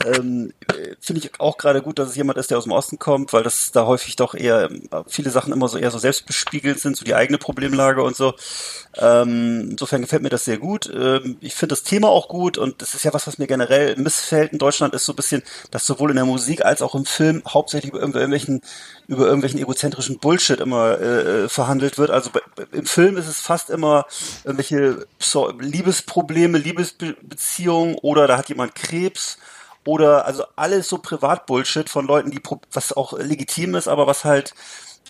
[0.06, 0.54] ähm,
[1.00, 3.44] Finde ich auch gerade gut, dass es jemand ist, der aus dem Osten kommt, weil
[3.44, 4.70] das da häufig doch eher
[5.08, 8.34] viele Sachen immer so eher so selbstbespiegelt sind, so die eigene Problemlage und so.
[8.98, 10.90] Ähm, insofern gefällt mir das sehr gut.
[10.94, 13.96] Ähm, ich finde das Thema auch gut und das ist ja was, was mir generell
[13.98, 17.06] missfällt in Deutschland, ist so ein bisschen, dass sowohl in der Musik als auch im
[17.06, 18.62] Film hauptsächlich über irgendwelchen
[19.08, 22.12] über irgendwelchen egozentrischen Bullshit immer äh, verhandelt wird.
[22.12, 22.30] Also
[22.72, 24.06] im Film ist es fast immer
[24.46, 25.06] irgendwelche
[25.60, 29.38] Liebesprobleme, Liebesbeziehungen oder da hat jemand Krebs
[29.86, 34.54] oder also alles so Privatbullshit von Leuten, die was auch legitim ist, aber was halt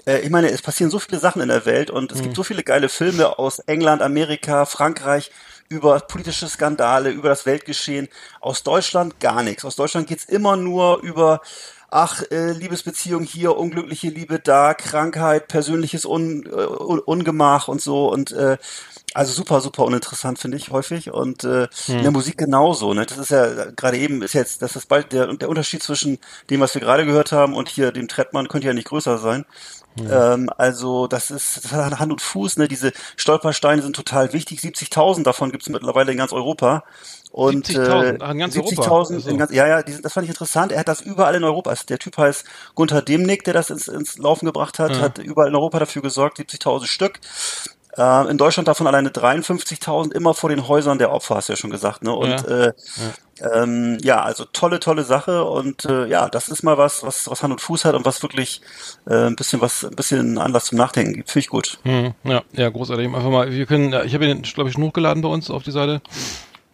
[0.05, 2.23] äh, ich meine, es passieren so viele Sachen in der Welt und es mhm.
[2.23, 5.31] gibt so viele geile Filme aus England, Amerika, Frankreich
[5.69, 8.09] über politische Skandale, über das Weltgeschehen.
[8.41, 9.63] Aus Deutschland gar nichts.
[9.63, 11.41] Aus Deutschland geht's immer nur über
[11.91, 18.31] ach, äh, Liebesbeziehung hier, unglückliche Liebe da, Krankheit, persönliches Un, äh, Ungemach und so und
[18.31, 18.57] äh,
[19.13, 21.97] also super, super uninteressant finde ich häufig und äh, hm.
[21.97, 22.93] in der Musik genauso.
[22.93, 23.05] Ne?
[23.05, 26.17] Das ist ja gerade eben ist jetzt, das ist bald der, der Unterschied zwischen
[26.49, 29.45] dem, was wir gerade gehört haben und hier dem Trettmann könnte ja nicht größer sein.
[29.95, 30.33] Ja.
[30.33, 32.57] Ähm, also das ist das hat Hand und Fuß.
[32.57, 32.69] Ne?
[32.69, 34.59] Diese Stolpersteine sind total wichtig.
[34.59, 36.83] 70.000 davon gibt es mittlerweile in ganz Europa.
[37.31, 38.97] Und 70.000 äh, in ganz 70 Europa.
[39.13, 39.37] Also.
[39.37, 40.71] Ganz, ja, ja, die das fand ich interessant.
[40.71, 41.69] Er hat das überall in Europa.
[41.69, 42.43] Also der Typ heißt
[42.75, 44.99] Gunther Demnick, der das ins, ins Laufen gebracht hat, ja.
[44.99, 47.19] hat überall in Europa dafür gesorgt, 70.000 Stück.
[47.97, 51.57] Äh, in Deutschland davon alleine 53.000 immer vor den Häusern der Opfer, hast du ja
[51.57, 52.03] schon gesagt.
[52.03, 52.13] Ne?
[52.13, 52.43] Und ja.
[52.43, 52.73] Äh,
[53.39, 53.63] ja.
[53.63, 55.45] Ähm, ja, also tolle, tolle Sache.
[55.45, 58.21] Und äh, ja, das ist mal was, was, was Hand und Fuß hat und was
[58.21, 58.61] wirklich
[59.07, 61.31] äh, ein bisschen was, ein bisschen Anlass zum Nachdenken gibt.
[61.31, 61.79] Finde ich gut.
[61.83, 63.07] Hm, ja, ja, großartig.
[63.07, 65.71] Einfach mal, wir können, ich habe ihn, glaube ich, schon hochgeladen bei uns auf die
[65.71, 66.01] Seite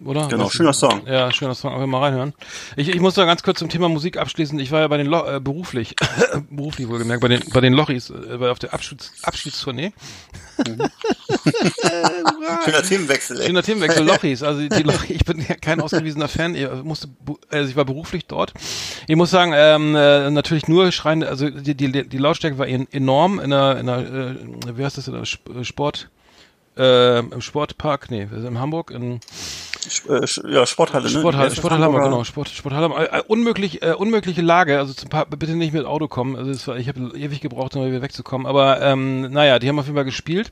[0.04, 0.28] oder?
[0.28, 1.02] Genau, schöner Song.
[1.08, 2.34] Ja, schöner Song, aber mal reinhören.
[2.76, 4.60] Ich, ich muss da ganz kurz zum Thema Musik abschließen.
[4.60, 5.96] Ich war ja bei den Lo äh, beruflich,
[6.50, 9.92] beruflich wohlgemerkt, bei den bei den Lochis, äh, auf der Abschieds Abschiedstournee.
[10.66, 10.90] Mhm.
[12.66, 13.48] Schöner Themenwechsel, ey.
[13.48, 14.44] Schöner Themenwechsel, Lochis.
[14.44, 16.56] Also die Lochis, ich bin ja kein ausgewiesener Fan.
[16.56, 17.10] Ich musste,
[17.50, 18.54] also ich war beruflich dort.
[19.08, 23.40] Ich muss sagen, ähm, äh, natürlich nur schreien, also die, die, die Lautstärke war enorm
[23.40, 25.26] in der, in der äh, wie heißt das, in der
[25.64, 26.10] Sport,
[26.78, 29.20] äh, im Sportpark, nee, in Hamburg, in
[30.10, 31.10] äh, ja, Sporthalle, ne?
[31.10, 32.24] Sporthalle, Sporthalle haben wir, genau.
[32.24, 32.88] Sport, Sporthalle.
[33.12, 36.36] Äh, unmöglich, äh, unmögliche Lage, also zum paar, bitte nicht mit Auto kommen.
[36.36, 38.48] Also war, ich habe ewig gebraucht, um wieder wegzukommen.
[38.48, 40.52] Aber ähm, naja, die haben auf jeden Fall gespielt.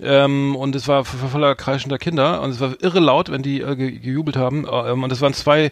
[0.00, 3.76] Ähm, und es war voller kreischender Kinder und es war irre laut, wenn die äh,
[3.76, 4.66] ge gejubelt haben.
[4.70, 5.70] Ähm, und es waren zwei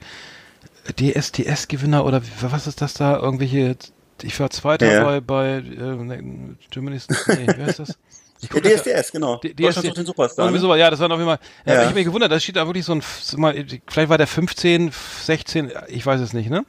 [0.99, 3.17] DSTS-Gewinner oder was ist das da?
[3.17, 3.77] Irgendwelche
[4.23, 5.05] ich war Zweiter ja.
[5.05, 7.99] bei, bei äh, ne, Germany's, nee, wer ist das?
[8.45, 9.37] Ich der DSDS, genau.
[9.37, 10.47] D Deutschland sucht den Superstar.
[10.47, 10.69] Irgendwie ne?
[10.69, 11.39] so, ja, das war noch immer.
[11.65, 11.75] Ja.
[11.75, 11.81] ja.
[11.81, 14.93] Ich habe mich gewundert, da steht da wirklich so ein, vielleicht war der 15,
[15.25, 16.65] 16, ich weiß es nicht, ne?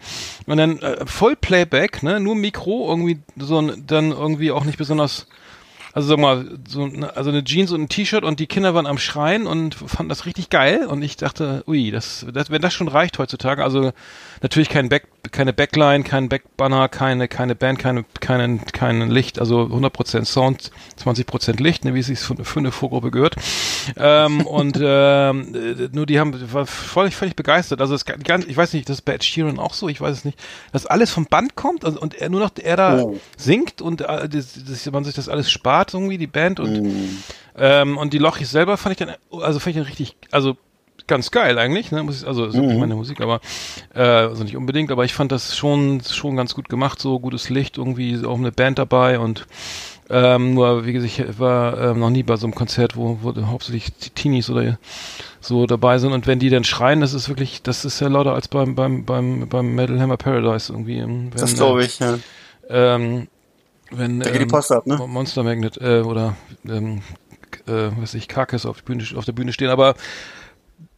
[0.46, 2.20] Und dann äh, voll Playback, ne?
[2.20, 5.28] Nur Mikro, irgendwie so ein, dann irgendwie auch nicht besonders
[5.96, 8.98] also sag mal, so, also eine Jeans und ein T-Shirt und die Kinder waren am
[8.98, 12.90] Schreien und fanden das richtig geil und ich dachte, ui, das, das wenn das schon
[12.90, 13.94] reicht heutzutage, also
[14.42, 19.62] natürlich kein Back, keine Backline, kein Backbanner, keine, keine Band, keine, keinen, kein Licht, also
[19.62, 23.38] 100% Sound, 20% Licht, ne, wie es sich für, für eine Vorgruppe gehört.
[23.96, 27.80] Ähm, und ähm, nur die haben, war völlig, völlig begeistert.
[27.80, 30.18] Also es ganz, ich weiß nicht, das ist bei Ed Sheeran auch so, ich weiß
[30.18, 30.38] es nicht,
[30.74, 33.18] dass alles vom Band kommt und, und er nur noch er da oh.
[33.38, 36.82] singt und äh, das, das, man sich das alles spart Art irgendwie, die Band und,
[36.82, 37.24] mm.
[37.58, 40.58] ähm, und die Lochis selber fand ich dann, also fand ich dann richtig, also
[41.08, 42.02] ganz geil eigentlich, ne?
[42.02, 42.80] Muss ich, also ist mhm.
[42.80, 43.40] meine Musik, aber
[43.94, 47.50] äh, also nicht unbedingt, aber ich fand das schon schon ganz gut gemacht, so gutes
[47.50, 49.46] Licht, irgendwie auch eine Band dabei und
[50.10, 53.36] ähm, nur wie gesagt, ich war ähm, noch nie bei so einem Konzert, wo, wo
[53.46, 54.80] hauptsächlich die Teenies oder
[55.42, 58.34] so dabei sind und wenn die dann schreien, das ist wirklich, das ist ja lauter
[58.34, 61.02] als beim beim beim beim Metal Hammer Paradise irgendwie.
[61.02, 62.18] Wenn, das glaube ich, ja.
[62.68, 63.28] Ähm,
[63.92, 64.98] wenn Da geht die ähm, Post ab, ne?
[65.08, 66.36] Monster Magnet äh, oder
[66.68, 67.02] ähm,
[67.68, 69.96] äh, weiß ich, Carcass auf, die Bühne, auf der Bühne stehen, aber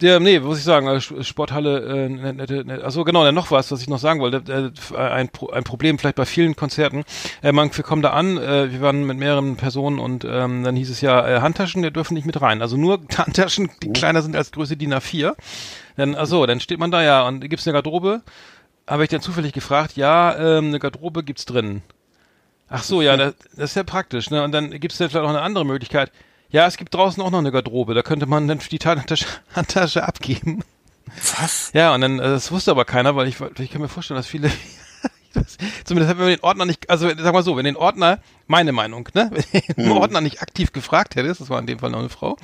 [0.01, 3.71] der, nee, muss ich sagen, also Sporthalle, äh, nette, nette, achso, genau, dann noch was,
[3.71, 4.73] was ich noch sagen wollte.
[4.93, 7.03] Äh, ein, Pro, ein Problem vielleicht bei vielen Konzerten.
[7.41, 10.75] Äh, man, wir kommen da an, äh, wir waren mit mehreren Personen und ähm, dann
[10.75, 12.61] hieß es ja, äh, Handtaschen, der dürfen nicht mit rein.
[12.61, 15.35] Also nur Handtaschen, die kleiner sind als Größe DIN A4.
[15.95, 18.21] Dann, achso, dann steht man da ja und gibt's eine Garderobe.
[18.85, 21.81] Habe ich dann zufällig gefragt, ja, ähm, eine Garderobe gibt's drin.
[22.69, 24.43] Ach so, ja, das, das ist ja praktisch, ne?
[24.43, 26.11] Und dann gibt's ja vielleicht auch eine andere Möglichkeit.
[26.49, 29.25] Ja, es gibt draußen auch noch eine Garderobe, da könnte man dann die Handtasche,
[29.55, 30.63] Handtasche abgeben.
[31.39, 31.71] Was?
[31.73, 34.27] Ja, und dann, äh, das wusste aber keiner, weil ich, ich kann mir vorstellen, dass
[34.27, 34.51] viele,
[35.33, 38.71] das, zumindest wenn man den Ordner nicht, also sag mal so, wenn den Ordner, meine
[38.71, 39.97] Meinung, ne, wenn den Hm.
[39.97, 42.37] Ordner nicht aktiv gefragt hätte, das war in dem Fall noch eine Frau,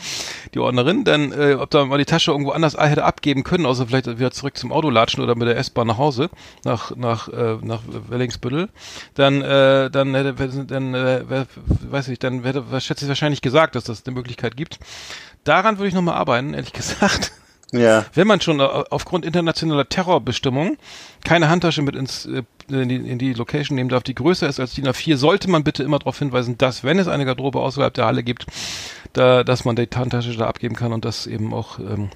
[0.53, 3.87] die Ordnerin, dann, äh, ob da mal die Tasche irgendwo anders hätte abgeben können, außer
[3.87, 6.29] vielleicht wieder zurück zum Auto latschen oder mit der S-Bahn nach Hause,
[6.63, 8.69] nach, nach, äh, nach Wellingsbüttel,
[9.15, 11.45] dann, äh, dann hätte, dann, äh,
[11.89, 14.79] weiß ich, dann hätte, schätze ich wahrscheinlich gesagt, dass das eine Möglichkeit gibt.
[15.43, 17.31] Daran würde ich nochmal arbeiten, ehrlich gesagt
[17.73, 18.05] Ja.
[18.13, 20.77] wenn man schon äh, aufgrund internationaler Terrorbestimmungen
[21.23, 24.59] keine Handtasche mit ins, äh, in, die, in die Location nehmen darf, die größer ist
[24.59, 27.93] als DIN A4, sollte man bitte immer darauf hinweisen, dass, wenn es eine Garderobe außerhalb
[27.93, 28.45] der Halle gibt,
[29.13, 32.09] da, dass man die Handtasche da abgeben kann und das eben auch ähm,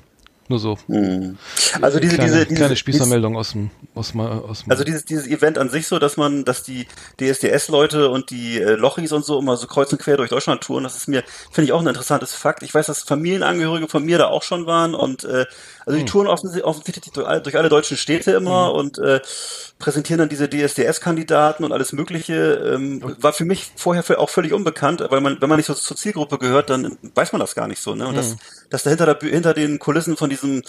[0.50, 0.78] nur so.
[0.88, 1.38] Hm.
[1.82, 4.84] Also diese, kleine, diese, diese, kleine dieses, Spießermeldung aus dem, aus, dem- aus dem also
[4.84, 6.88] dieses, dieses Event an sich so, dass man, dass die
[7.20, 10.84] DSDS-Leute und die äh, Lochis und so immer so kreuz und quer durch Deutschland touren,
[10.84, 12.64] das ist mir, finde ich auch ein interessantes Fakt.
[12.64, 15.46] Ich weiß, dass Familienangehörige von mir da auch schon waren und äh,
[15.88, 19.20] also die touren offensichtlich, offensichtlich durch, alle, durch alle deutschen Städte immer und äh,
[19.80, 22.36] präsentieren dann diese DSDS-Kandidaten und alles Mögliche.
[22.76, 25.98] Ähm, war für mich vorher auch völlig unbekannt, weil man, wenn man nicht so zur
[25.98, 27.96] Zielgruppe gehört, dann weiß man das gar nicht so.
[27.96, 28.08] Ne?
[28.08, 28.36] Und das,
[28.70, 30.62] dass dahinter Bü- hinter den Kulissen von diesem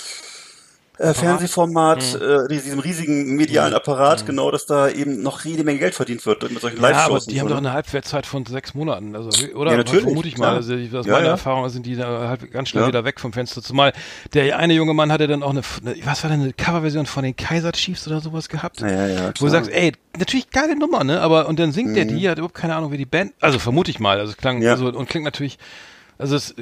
[0.98, 5.94] äh, Fernsehformat, äh, diesem riesigen medialen Apparat, genau, dass da eben noch jede Menge Geld
[5.94, 7.26] verdient wird mit solchen ja, Live-Shows.
[7.26, 7.68] die haben doch ne?
[7.68, 10.46] eine Halbwertszeit von sechs Monaten, also oder Ja, natürlich, vermute ich mal.
[10.46, 10.56] klar.
[10.56, 11.30] Also aus Ja, meiner ja.
[11.32, 12.88] Erfahrung sind die da halt ganz schnell Ja.
[12.88, 13.62] wieder weg vom Fenster.
[13.62, 13.92] Zumal
[14.34, 15.62] der eine junge Mann hatte dann auch eine,
[16.04, 18.80] was war denn eine Coverversion von den Kaiser Chiefs oder sowas gehabt?
[18.80, 19.50] Ja, ja, ja, Wo du klar.
[19.50, 21.20] sagst, ey, natürlich geile Nummer, ne?
[21.20, 23.32] Aber und dann singt der die, hat überhaupt keine Ahnung, wie die Band.
[23.40, 24.18] Also vermute ich mal.
[24.18, 24.72] Also es klang Ja.
[24.72, 25.58] also, und klingt natürlich.
[26.20, 26.52] Also es,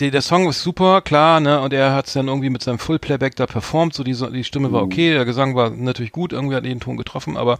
[0.00, 1.60] die, der Song ist super, klar, ne?
[1.60, 3.94] Und er hat es dann irgendwie mit seinem Full Playback da performt.
[3.94, 4.72] So die, die Stimme Mhm.
[4.72, 7.58] war okay, der Gesang war natürlich gut, irgendwie hat jeden Ton getroffen, aber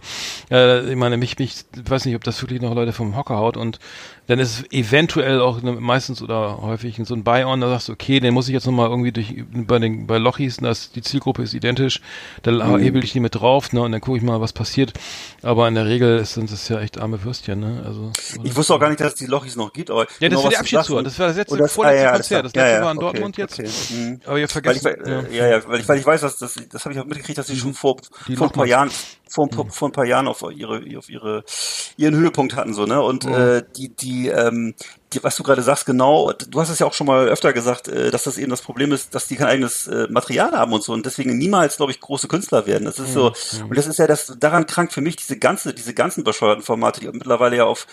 [0.49, 3.57] äh, ich meine, mich, mich, weiß nicht, ob das wirklich noch Leute vom Hocker haut
[3.57, 3.79] und
[4.27, 7.93] dann ist es eventuell auch ne, meistens oder häufig so ein Buy-on, da sagst du,
[7.93, 11.43] okay, den muss ich jetzt nochmal irgendwie durch bei den bei Lochis, das, die Zielgruppe
[11.43, 12.01] ist identisch,
[12.43, 12.79] dann Mhm.
[12.79, 14.93] hebel ich die mit drauf, ne, und dann gucke ich mal, was passiert.
[15.41, 17.83] Aber in der Regel ist, sind es ja echt arme Würstchen, ne?
[17.85, 18.11] Also
[18.43, 20.37] Ich wusste auch gar nicht, dass es die Lochis noch gibt, aber ja, das genau,
[20.39, 21.03] ist ja die Abschiedstour.
[21.03, 22.45] Das war das letzte, das- vorletzte ah, ja, Konzert.
[22.45, 23.59] Das war- letzte ja, ja, war in okay, Dortmund jetzt.
[23.59, 24.21] okay, mhm.
[24.25, 24.85] Aber ihr Weil vergesst.
[24.85, 27.05] ich, äh, ja, ja, weil ich, weil ich weiß, dass das, das habe ich auch
[27.05, 28.65] mitgekriegt, dass sie schon vor, Die vor ein paar.
[28.65, 28.89] Jahren,
[29.29, 31.43] vor, ein paar- vor ein paar Jahren auf ihre, auf ihre,
[31.97, 33.01] ihren Höhepunkt hatten, so, ne?
[33.01, 34.75] Und, äh, die, die, ähm,
[35.13, 37.87] die, was du gerade sagst, genau, du hast es ja auch schon mal öfter gesagt,
[37.87, 40.83] äh, dass das eben das Problem ist, dass die kein eigenes äh, Material haben und
[40.83, 42.85] so und deswegen niemals, glaube ich, große Künstler werden.
[42.85, 43.33] Das ist so,
[43.67, 46.99] und das ist ja das, daran krankt für mich diese ganze, diese ganzen bescheuerten Formate,
[47.01, 47.87] die mittlerweile ja auf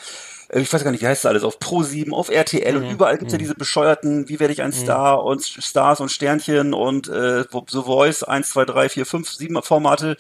[0.50, 3.32] ich weiß gar nicht, wie heißt das alles, auf Pro7, auf RTL und überall gibt's
[3.32, 7.82] ja diese bescheuerten, wie werde ich ein Star und Stars und Sternchen und äh, The
[7.82, 10.16] Voice 1, 2, 3, 4, 5, 7 Formate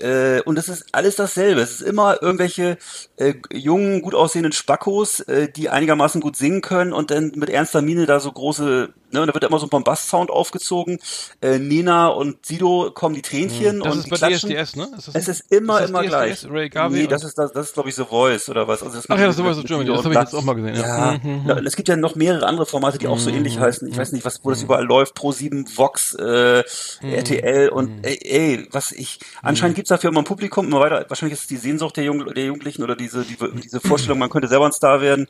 [0.00, 1.60] äh, und es ist alles dasselbe.
[1.60, 2.78] Es ist immer irgendwelche
[3.16, 7.82] äh, jungen, gut aussehenden Spackos, äh, die einigermaßen gut singen können und dann mit ernster
[7.82, 10.98] Miene da so große, ne, und da wird immer so ein Bombast-Sound aufgezogen.
[11.42, 14.50] Äh, Nina und Sido kommen die Tränchen Das und ist bei klatschen.
[14.50, 14.88] DSDS, ne?
[14.96, 16.10] Ist das Es ist immer, Ist immer DSDS?
[16.10, 16.46] gleich.
[16.50, 18.82] Ray Garvey nee, das ist das, das ist glaube ich The Voice oder was.
[18.82, 20.42] Also das Ach ja, das ist The Voice of Germany, das habe ich jetzt auch
[20.44, 21.12] mal gesehen, ja.
[21.12, 23.86] Ja, Mhm, es gibt ja noch mehrere andere Formate, die auch so ähnlich heißen.
[23.88, 25.14] Ich weiß nicht, was, wo das überall läuft.
[25.14, 26.62] Pro 7, Vox, äh,
[27.02, 29.18] RTL und ey, ey, was ich.
[29.42, 31.04] Anscheinend gibt's dafür immer ein Publikum, immer weiter.
[31.08, 34.30] Wahrscheinlich ist es die Sehnsucht der, Jung, der Jugendlichen oder diese, die, diese Vorstellung, man
[34.30, 35.28] könnte selber ein Star werden.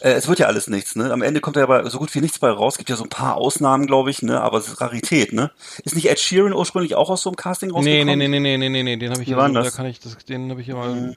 [0.00, 1.12] Äh, es wird ja alles nichts, ne?
[1.12, 2.76] Am Ende kommt ja aber so gut wie nichts bei raus.
[2.76, 4.40] Gibt ja so ein paar Ausnahmen, glaube ich, ne?
[4.40, 5.50] Aber es ist Rarität, ne?
[5.84, 8.06] Ist nicht Ed Sheeran ursprünglich auch aus so einem Casting rausgekommen?
[8.06, 9.62] nee, nee, nee, nee, nee, nee, nee, den habe ich ja, denn da?
[9.62, 9.68] Mhm.
[9.70, 11.16] kann ich, das, den habe ich ja mal,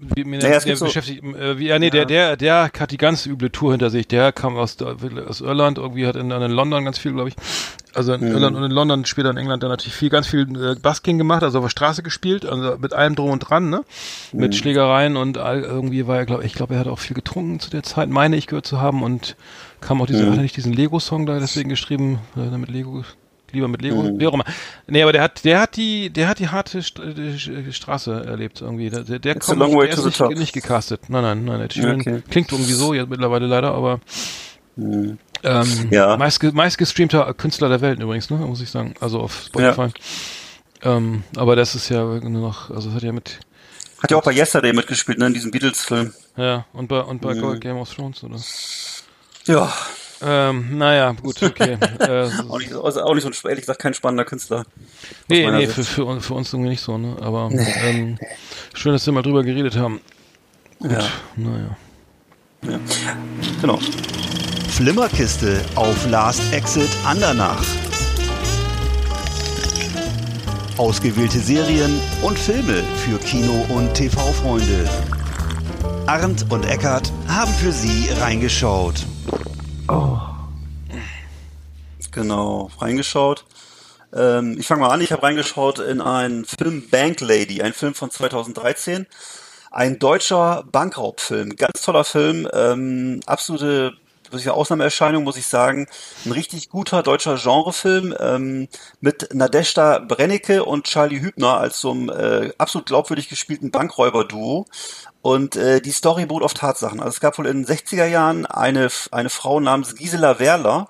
[0.00, 2.96] wie, mir, Naja, der so- beschäftigt, äh, wie, ja, nee, der, der, der hat die
[2.96, 4.96] ganz üble Tour hinter sich, der kam aus, der-
[5.28, 7.36] aus Irland, irgendwie hat in, in London ganz viel, glaube ich,
[7.96, 8.32] also in Mhm.
[8.32, 11.42] Irland und in London, später in England, dann natürlich viel, ganz viel äh, Busking gemacht,
[11.42, 13.82] also auf der Straße gespielt, also mit allem drum und dran, ne,
[14.32, 14.56] mit Mhm.
[14.56, 17.70] Schlägereien und all, irgendwie war er, glaube ich, glaube, er hat auch viel getrunken zu
[17.70, 19.36] der Zeit, meine ich gehört zu haben und
[19.80, 20.30] kam auch diese, Mhm.
[20.30, 23.04] hat er nicht diesen Lego-Song da deswegen geschrieben, äh, mit Lego,
[23.52, 24.18] lieber mit Lego, Mhm.
[24.20, 24.44] wie auch immer.
[24.86, 28.60] Nee, aber der hat, der hat die, der hat die harte St äh, Straße erlebt
[28.60, 28.90] irgendwie.
[28.90, 31.08] Der, der, der way der ist nicht, nicht gecastet.
[31.08, 31.70] Nein, nein, nein.
[31.70, 32.22] Sheeran Okay.
[32.28, 34.00] Klingt irgendwie so jetzt mittlerweile leider, aber
[35.46, 36.16] ähm, Ja.
[36.16, 38.94] meist, meist gestreamter Künstler der Welt übrigens, ne, muss ich sagen.
[39.00, 39.88] Also auf Spotify.
[40.82, 43.38] Ähm, aber das ist ja nur noch, also hat ja mit
[44.02, 46.12] Hat ja auch bei Yesterday mitgespielt, ne, in diesem Beatles-Film.
[46.36, 47.60] Ja, und bei, und bei mhm.
[47.60, 48.36] Game of Thrones, oder?
[49.46, 49.72] Ja.
[50.22, 51.76] Ähm, naja, gut, okay.
[52.00, 54.64] äh, auch, nicht, also auch nicht so, ehrlich gesagt, kein spannender Künstler.
[55.28, 57.16] Nee, nee, für, für, für uns irgendwie nicht so, ne?
[57.20, 57.66] Aber nee.
[57.84, 58.18] ähm,
[58.74, 60.00] schön, dass wir mal drüber geredet haben.
[60.78, 61.08] Gut, ja.
[61.36, 61.76] naja.
[62.62, 62.80] Ja.
[63.60, 63.78] Genau.
[64.76, 67.64] Flimmerkiste auf Last Exit Andernach.
[70.76, 74.86] Ausgewählte Serien und Filme für Kino- und TV-Freunde.
[76.06, 79.06] Arndt und Eckart haben für Sie reingeschaut.
[79.88, 80.18] Oh.
[82.10, 83.46] Genau, reingeschaut.
[84.14, 87.94] Ähm, ich fange mal an, ich habe reingeschaut in einen Film Bank Lady, ein Film
[87.94, 89.06] von 2013.
[89.70, 93.94] Ein deutscher Bankraubfilm, ganz toller Film, ähm, absolute
[94.32, 95.86] wirklich Ausnahmeerscheinung, muss ich sagen.
[96.24, 98.68] Ein richtig guter deutscher Genrefilm ähm,
[99.00, 104.66] mit Nadeshda Brennecke und Charlie Hübner als so einem äh, absolut glaubwürdig gespielten Bankräuber-Duo.
[105.22, 107.00] Und äh, die Story beruht auf Tatsachen.
[107.00, 110.88] Also es gab wohl in den 60er Jahren eine, eine Frau namens Gisela Werler,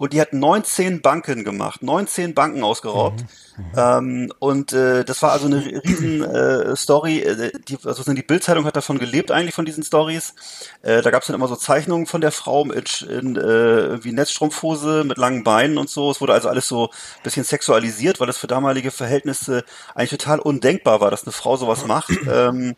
[0.00, 3.20] und die hat 19 Banken gemacht, 19 Banken ausgeraubt.
[3.20, 3.26] Mhm.
[3.60, 3.64] Mhm.
[3.76, 7.18] Ähm, und äh, das war also eine riesen äh, Story.
[7.18, 10.34] Äh, die, also die Bildzeitung hat davon gelebt eigentlich von diesen Stories.
[10.80, 14.12] Äh, da gab es dann immer so Zeichnungen von der Frau mit in, äh, wie
[14.12, 16.10] Netzstrumpfhose mit langen Beinen und so.
[16.10, 20.38] Es wurde also alles so ein bisschen sexualisiert, weil das für damalige Verhältnisse eigentlich total
[20.38, 22.10] undenkbar war, dass eine Frau sowas macht.
[22.30, 22.76] Ähm,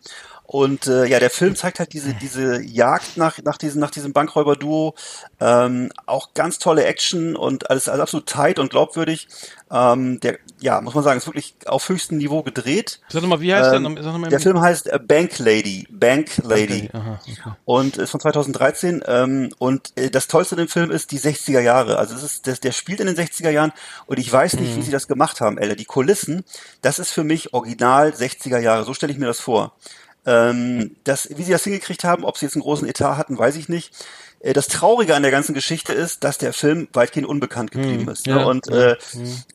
[0.53, 4.12] und äh, ja, der Film zeigt halt diese diese Jagd nach nach diesem nach diesem
[4.12, 4.95] Bankräuber-Duo.
[5.41, 9.29] Ähm, auch ganz tolle Action und alles, alles absolut tight und glaubwürdig.
[9.71, 13.01] Ähm, der, ja, muss man sagen, ist wirklich auf höchstem Niveau gedreht.
[13.09, 14.29] Sag mal, wie heißt ähm, der?
[14.29, 15.88] der Film heißt äh, Bank Lady.
[15.91, 16.91] Bank Lady.
[16.93, 17.53] Okay, aha, okay.
[17.65, 19.03] Und ist von 2013.
[19.07, 21.97] Ähm, und äh, das Tollste in dem Film ist die 60er Jahre.
[21.97, 23.73] Also es ist, der, der spielt in den 60er Jahren
[24.05, 24.81] und ich weiß nicht, mhm.
[24.81, 25.77] wie sie das gemacht haben, Ella.
[25.77, 26.45] Die Kulissen,
[26.83, 28.85] das ist für mich original 60er Jahre.
[28.85, 29.73] So stelle ich mir das vor.
[30.24, 33.56] Ähm, das, wie sie das hingekriegt haben, ob sie jetzt einen großen Etat hatten, weiß
[33.56, 33.92] ich nicht.
[34.42, 38.09] Äh, das Traurige an der ganzen Geschichte ist, dass der Film weitgehend unbekannt geblieben hm,
[38.09, 38.26] ist.
[38.26, 38.35] Ne?
[38.35, 38.96] Ja, und äh,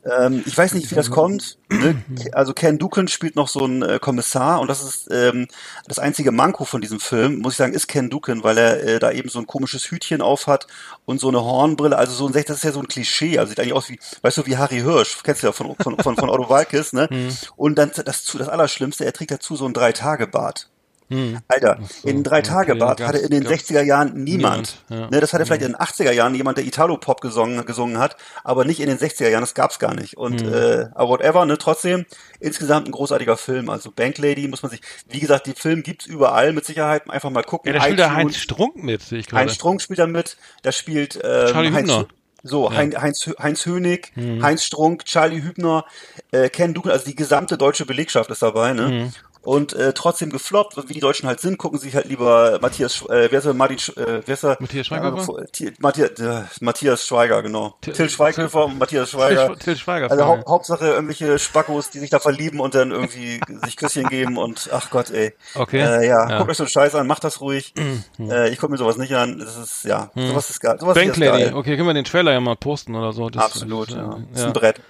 [0.05, 1.57] ähm, ich weiß nicht, wie das kommt.
[1.69, 2.01] Ne?
[2.31, 5.47] Also Ken Duken spielt noch so einen äh, Kommissar und das ist ähm,
[5.87, 8.99] das einzige Manko von diesem Film, muss ich sagen, ist Ken Duken, weil er äh,
[8.99, 10.67] da eben so ein komisches Hütchen auf hat
[11.05, 11.97] und so eine Hornbrille.
[11.97, 13.37] Also so ein, das ist ja so ein Klischee.
[13.37, 15.97] Also sieht eigentlich aus wie, weißt du, wie Harry Hirsch, kennst du ja von von
[15.99, 17.07] von, von Otto Walkes, ne?
[17.09, 17.35] Hm.
[17.55, 20.69] Und dann das das Allerschlimmste, er trägt dazu so ein drei Tage Bart.
[21.09, 21.39] Hm.
[21.47, 24.83] Alter, so, in drei Tage Bart hatte in den 60er Jahren niemand.
[24.89, 25.09] niemand ja.
[25.09, 28.65] ne, das hatte vielleicht in den 80er Jahren jemand, der Italo-Pop gesungen, gesungen hat, aber
[28.65, 30.17] nicht in den 60er Jahren, das gab's gar nicht.
[30.17, 30.53] Und hm.
[30.53, 32.05] äh, aber whatever, ne, trotzdem,
[32.41, 33.69] insgesamt ein großartiger Film.
[33.69, 37.29] Also Bank Lady muss man sich, wie gesagt, die Film gibt's überall mit Sicherheit, einfach
[37.29, 37.71] mal gucken.
[37.71, 39.41] Ja, da spielt der Heinz Strunk mit, sehe ich gerade.
[39.41, 42.07] Heinz Strunk spielt da mit, da spielt ähm, Charlie Heinz, Hübner.
[42.43, 42.77] So, ja.
[42.77, 44.43] Heinz, Heinz Hönig, hm.
[44.43, 45.85] Heinz Strunk, Charlie Hübner,
[46.31, 48.87] äh, Ken Duken, also die gesamte deutsche Belegschaft ist dabei, ne?
[48.87, 49.13] Hm
[49.47, 53.31] und äh, trotzdem gefloppt, wie die Deutschen halt sind, gucken sich halt lieber Matthias, äh,
[53.31, 54.57] wer ist der, Martin, äh, wer ist der?
[54.59, 55.07] Matthias Schweiger?
[55.07, 57.77] Äh, Matthias, äh, Matthias Schweiger, genau.
[57.79, 59.47] Till, Till Schweighöfer und Matthias Schweiger.
[59.47, 60.11] Till, Till Schweiger.
[60.11, 64.37] Also hau Hauptsache irgendwelche Spackos, die sich da verlieben und dann irgendwie sich Küsschen geben
[64.37, 65.33] und ach Gott, ey.
[65.55, 65.79] Okay.
[65.79, 67.73] Äh, ja, ja, guckt euch so Scheiß an, macht das ruhig.
[68.19, 69.39] Äh, ich gucke mir sowas nicht an.
[69.39, 70.29] Das ist, ja, mhm.
[70.29, 70.75] sowas ist geil.
[70.79, 71.53] Sowas Bank Lady, geil.
[71.53, 73.29] okay, können wir den Trailer ja mal posten oder so.
[73.29, 74.01] Das Absolut, ist, ja.
[74.01, 74.19] ja.
[74.31, 74.81] Das ist ein Brett.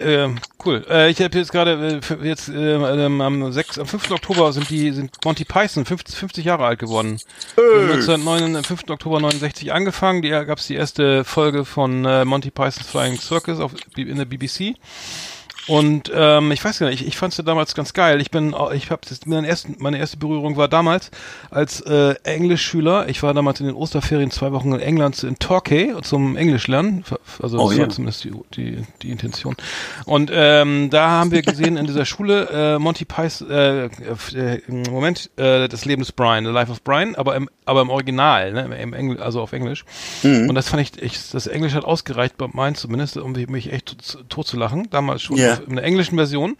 [0.00, 0.84] Äh, cool.
[0.88, 4.10] Äh, ich habe jetzt gerade äh, jetzt äh, ähm, am 6, am 5.
[4.10, 7.18] Oktober sind die sind Monty Python 50, 50 Jahre alt geworden.
[7.56, 7.92] Äh.
[7.92, 8.82] 1909, 5.
[8.88, 10.22] Oktober 69 angefangen.
[10.22, 14.24] Die gab es die erste Folge von äh, Monty Python's Flying Circus auf, in der
[14.24, 14.76] BBC.
[15.66, 18.20] Und ähm, ich weiß gar nicht, ich, ich fand es damals ganz geil.
[18.20, 21.10] Ich bin, ich habe meine erste, meine erste Berührung war damals
[21.50, 23.08] als äh, Englischschüler.
[23.08, 27.04] Ich war damals in den Osterferien zwei Wochen in England in Torquay zum Englisch lernen.
[27.42, 27.86] Also oh, das yeah.
[27.86, 29.56] war zumindest die, die, die Intention.
[30.04, 35.30] Und ähm, da haben wir gesehen in dieser Schule äh, Monty Python, äh, äh, Moment,
[35.36, 38.76] äh, das Leben des Brian, The Life of Brian, aber im, aber im Original, ne,
[38.82, 39.84] im Engl also auf Englisch.
[40.22, 40.50] Mhm.
[40.50, 44.28] Und das fand ich, ich, das Englisch hat ausgereicht, bei meinen zumindest, um mich echt
[44.28, 44.90] tot zu lachen.
[44.90, 45.38] Damals schon.
[45.38, 46.56] Yeah in der englischen Version.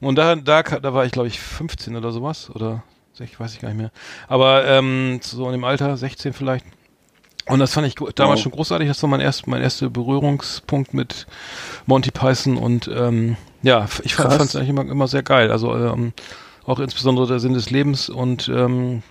[0.00, 2.50] Und da, da, da war ich, glaube ich, 15 oder sowas.
[2.50, 2.82] Oder
[3.18, 3.90] ich weiß ich gar nicht mehr.
[4.28, 6.64] Aber ähm, so in dem Alter, 16 vielleicht.
[7.46, 8.42] Und das fand ich damals wow.
[8.42, 8.88] schon großartig.
[8.88, 11.26] Das war mein, erst, mein erster Berührungspunkt mit
[11.86, 12.56] Monty Python.
[12.56, 15.50] Und ähm, ja, ich fand es eigentlich immer, immer sehr geil.
[15.50, 16.12] Also ähm,
[16.64, 19.02] auch insbesondere der Sinn des Lebens und ähm,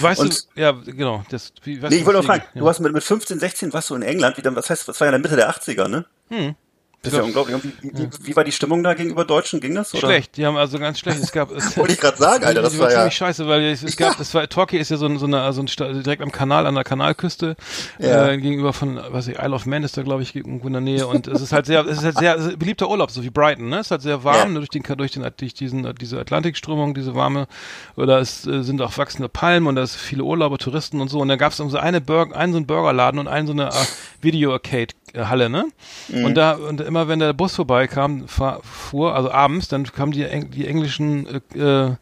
[0.00, 1.24] Weißt und, du, ja, genau.
[1.30, 2.60] Das, wie, nee, ich wollte noch fragen, ja.
[2.60, 5.06] du warst mit, mit 15, 16 warst du in England, wieder, was heißt, das war
[5.06, 6.06] ja in der Mitte der 80er, ne?
[6.28, 6.54] Hm.
[7.02, 7.56] Das ist ja unglaublich.
[7.80, 9.60] Wie, wie, wie, war die Stimmung da gegenüber Deutschen?
[9.60, 9.92] Ging das?
[9.92, 10.06] Oder?
[10.06, 11.18] Schlecht, die haben also ganz schlecht.
[11.18, 11.50] Es gab.
[11.50, 12.98] Es, Wollte ich gerade sagen, Alter, das war, war ja.
[12.98, 15.52] ziemlich scheiße, weil es, es gab, das war, Torquay ist ja so, ein, so eine,
[15.52, 17.56] so ein, direkt am Kanal, an der Kanalküste,
[17.98, 18.28] ja.
[18.28, 20.80] äh, gegenüber von, was ich, Isle of Man ist da, glaube ich, irgendwo in der
[20.82, 23.68] Nähe und es ist halt sehr, es ist halt sehr, beliebter Urlaub, so wie Brighton,
[23.68, 23.80] ne?
[23.80, 24.60] Es ist halt sehr warm, ja.
[24.60, 27.48] durch den, durch den, durch diesen, diese Atlantikströmung, diese warme,
[27.96, 31.18] oder es äh, sind auch wachsende Palmen und da ist viele Urlauber, Touristen und so
[31.18, 33.70] und da gab es so eine Burger, einen so einen Burgerladen und einen so eine
[33.70, 33.86] uh,
[34.20, 35.66] Video-Arcade Halle, ne?
[36.08, 36.24] Mhm.
[36.24, 40.66] Und da, und immer wenn der Bus vorbeikam, fuhr, also abends, dann kamen die, die
[40.66, 41.96] englischen äh, äh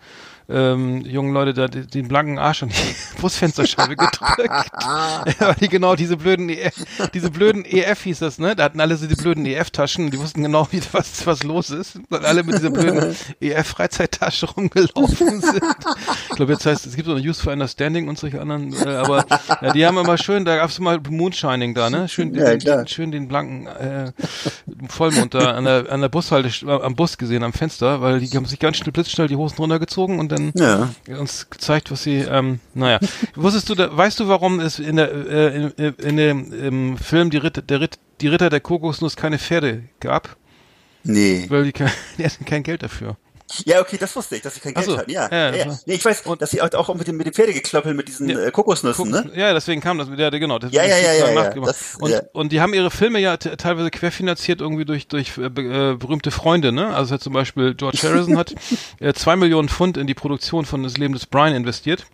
[0.51, 4.21] ähm, jungen Leute da den blanken Arsch an die Busfensterscheibe gedrückt.
[5.39, 6.75] weil die genau diese blöden EF,
[7.15, 8.57] diese blöden EF hieß das, ne?
[8.57, 12.01] Da hatten alle so die blöden EF-Taschen, die wussten genau, wie, was, was los ist.
[12.09, 15.63] Weil alle mit dieser blöden EF-Freizeittasche rumgelaufen sind.
[16.31, 18.89] Ich glaube, jetzt heißt es gibt so eine Use for Understanding und solche anderen, äh,
[18.89, 19.25] aber
[19.63, 22.09] ja, die haben immer schön, da gab's mal Moonshining da, ne?
[22.09, 24.13] Schön, ja, den, den, schön den blanken äh,
[24.89, 28.47] Vollmond da an der, an der Bushalte, am Bus gesehen, am Fenster, weil die haben
[28.47, 31.19] sich ganz schnell blitzschnell die Hosen runtergezogen und dann dann ja.
[31.19, 32.99] uns gezeigt, was sie, ähm, naja.
[33.35, 37.31] Wusstest du, da, weißt du, warum es in der, äh, in, in dem im Film
[37.31, 40.37] die Ritter, der Ritt, die Ritter der Kokosnuss keine Pferde gab?
[41.03, 41.47] Nee.
[41.49, 41.73] Weil die,
[42.19, 43.17] die hatten kein Geld dafür.
[43.65, 45.11] Ja, okay, das wusste ich, dass sie kein Geld so, hatten.
[45.11, 45.79] Ja, ja, ja.
[45.87, 48.39] Nee, ich weiß, und, dass sie auch mit dem, mit dem Pferdegeklöppel mit diesen ja,
[48.39, 49.31] äh, Kokosnüssen, ne?
[49.35, 50.59] Ja, deswegen kam das, ja, genau.
[50.59, 51.51] Das, ja, ja, ja, ja, ja.
[51.51, 52.23] Das, und, ja.
[52.33, 56.73] und die haben ihre Filme ja teilweise querfinanziert irgendwie durch, durch äh, äh, berühmte Freunde,
[56.73, 56.95] ne?
[56.95, 58.55] Also zum Beispiel George Harrison hat
[59.01, 62.07] äh, zwei Millionen Pfund in die Produktion von Das Leben des Brian investiert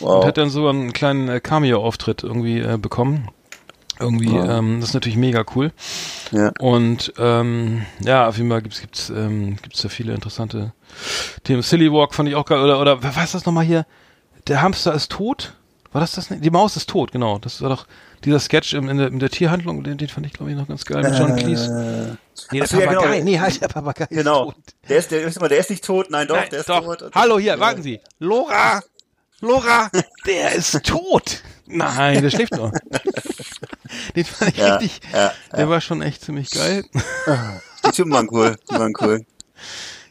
[0.00, 0.20] wow.
[0.20, 3.28] und hat dann so einen kleinen äh, Cameo-Auftritt irgendwie äh, bekommen.
[3.98, 4.58] Irgendwie, ja.
[4.58, 5.72] ähm, das ist natürlich mega cool.
[6.30, 6.52] Ja.
[6.58, 10.72] Und ähm, ja, auf jeden Fall gibt's gibt's ähm, gibt's da viele interessante
[11.44, 11.62] Themen.
[11.62, 12.58] Silly Walk fand ich auch geil.
[12.58, 13.86] Oder oder was ist das nochmal hier?
[14.46, 15.54] Der Hamster ist tot.
[15.92, 16.30] War das das?
[16.30, 16.44] Nicht?
[16.44, 17.38] Die Maus ist tot, genau.
[17.38, 17.86] Das war doch
[18.24, 19.82] dieser Sketch in, in, der, in der Tierhandlung.
[19.82, 22.18] Den, den fand ich glaube ich noch ganz geil mit John Cleese.
[22.18, 22.84] Äh, nee, der Papagei.
[22.84, 23.24] Ja, genau.
[23.24, 24.06] Nee, halt der Papagei.
[24.10, 24.48] Genau.
[24.50, 24.74] Ist tot.
[24.88, 26.10] Der ist der ist immer, der ist nicht tot.
[26.10, 26.96] Nein, doch, Nein, der ist doch.
[26.96, 27.14] tot.
[27.14, 28.00] Hallo hier, warten Sie.
[28.18, 28.82] Lora.
[29.40, 29.90] Lora,
[30.26, 31.42] der ist tot.
[31.66, 32.72] Nein, der schläft noch.
[34.16, 35.68] Den fand ich ja, richtig, ja, der ja.
[35.68, 36.84] war schon echt ziemlich geil.
[37.84, 39.24] Die Typen waren cool, die waren cool.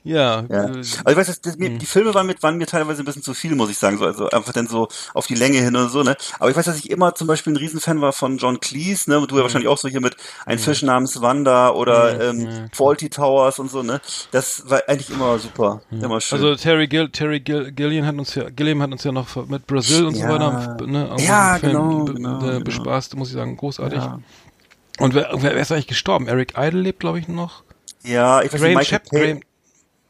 [0.06, 0.46] Ja.
[0.50, 0.62] ja.
[0.62, 1.80] Also ich weiß, das, das, hm.
[1.80, 3.98] die Filme waren, mit, waren mir teilweise ein bisschen zu viel, muss ich sagen.
[3.98, 6.16] So, also einfach dann so auf die Länge hin und so, ne?
[6.40, 9.20] Aber ich weiß, dass ich immer zum Beispiel ein Riesenfan war von John Cleese, ne?
[9.20, 9.44] Und du ja hm.
[9.46, 10.16] wahrscheinlich auch so hier mit
[10.46, 14.00] Ein Fisch namens Wanda oder ja, ähm, ja, Faulty Towers und so, ne?
[14.30, 15.82] Das war eigentlich immer super.
[15.90, 16.38] Immer schön.
[16.38, 19.66] Also Terry Gill, Terry Gill, Gillian hat uns ja, Gilliam hat uns ja noch mit
[19.66, 21.16] Brasil und so weiter, ne?
[21.18, 24.02] Ja, genau, genau, genau, bespaßt, muss ich sagen, großartig.
[25.00, 26.28] Und wer, wer ist eigentlich gestorben?
[26.28, 27.64] Eric Idle lebt, glaube ich, noch.
[28.04, 29.44] Ja, ich weiß Graham nicht, Michael Shep,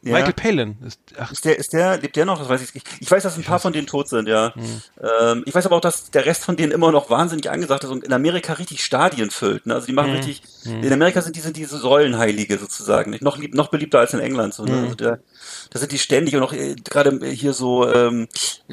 [0.06, 0.14] ja.
[0.14, 1.32] Michael Palin ist, ach.
[1.32, 2.38] ist der, ist der, lebt der noch?
[2.38, 2.88] Das weiß ich nicht.
[3.00, 4.54] Ich weiß, dass ein paar von denen tot sind, ja.
[4.54, 4.82] Hm.
[5.20, 7.90] Ähm, ich weiß aber auch, dass der Rest von denen immer noch wahnsinnig angesagt ist
[7.90, 9.66] und in Amerika richtig Stadien füllt.
[9.66, 9.74] Ne?
[9.74, 10.18] Also die machen hm.
[10.18, 10.84] richtig, hm.
[10.84, 13.10] in Amerika sind die, sind diese Säulenheilige sozusagen.
[13.10, 13.24] Nicht?
[13.24, 14.54] Noch, lieb, noch beliebter als in England.
[14.54, 14.74] So, ne?
[14.74, 14.84] Hm.
[14.84, 15.20] Also der,
[15.76, 18.30] da sind die ständig und auch äh, gerade hier so ähm,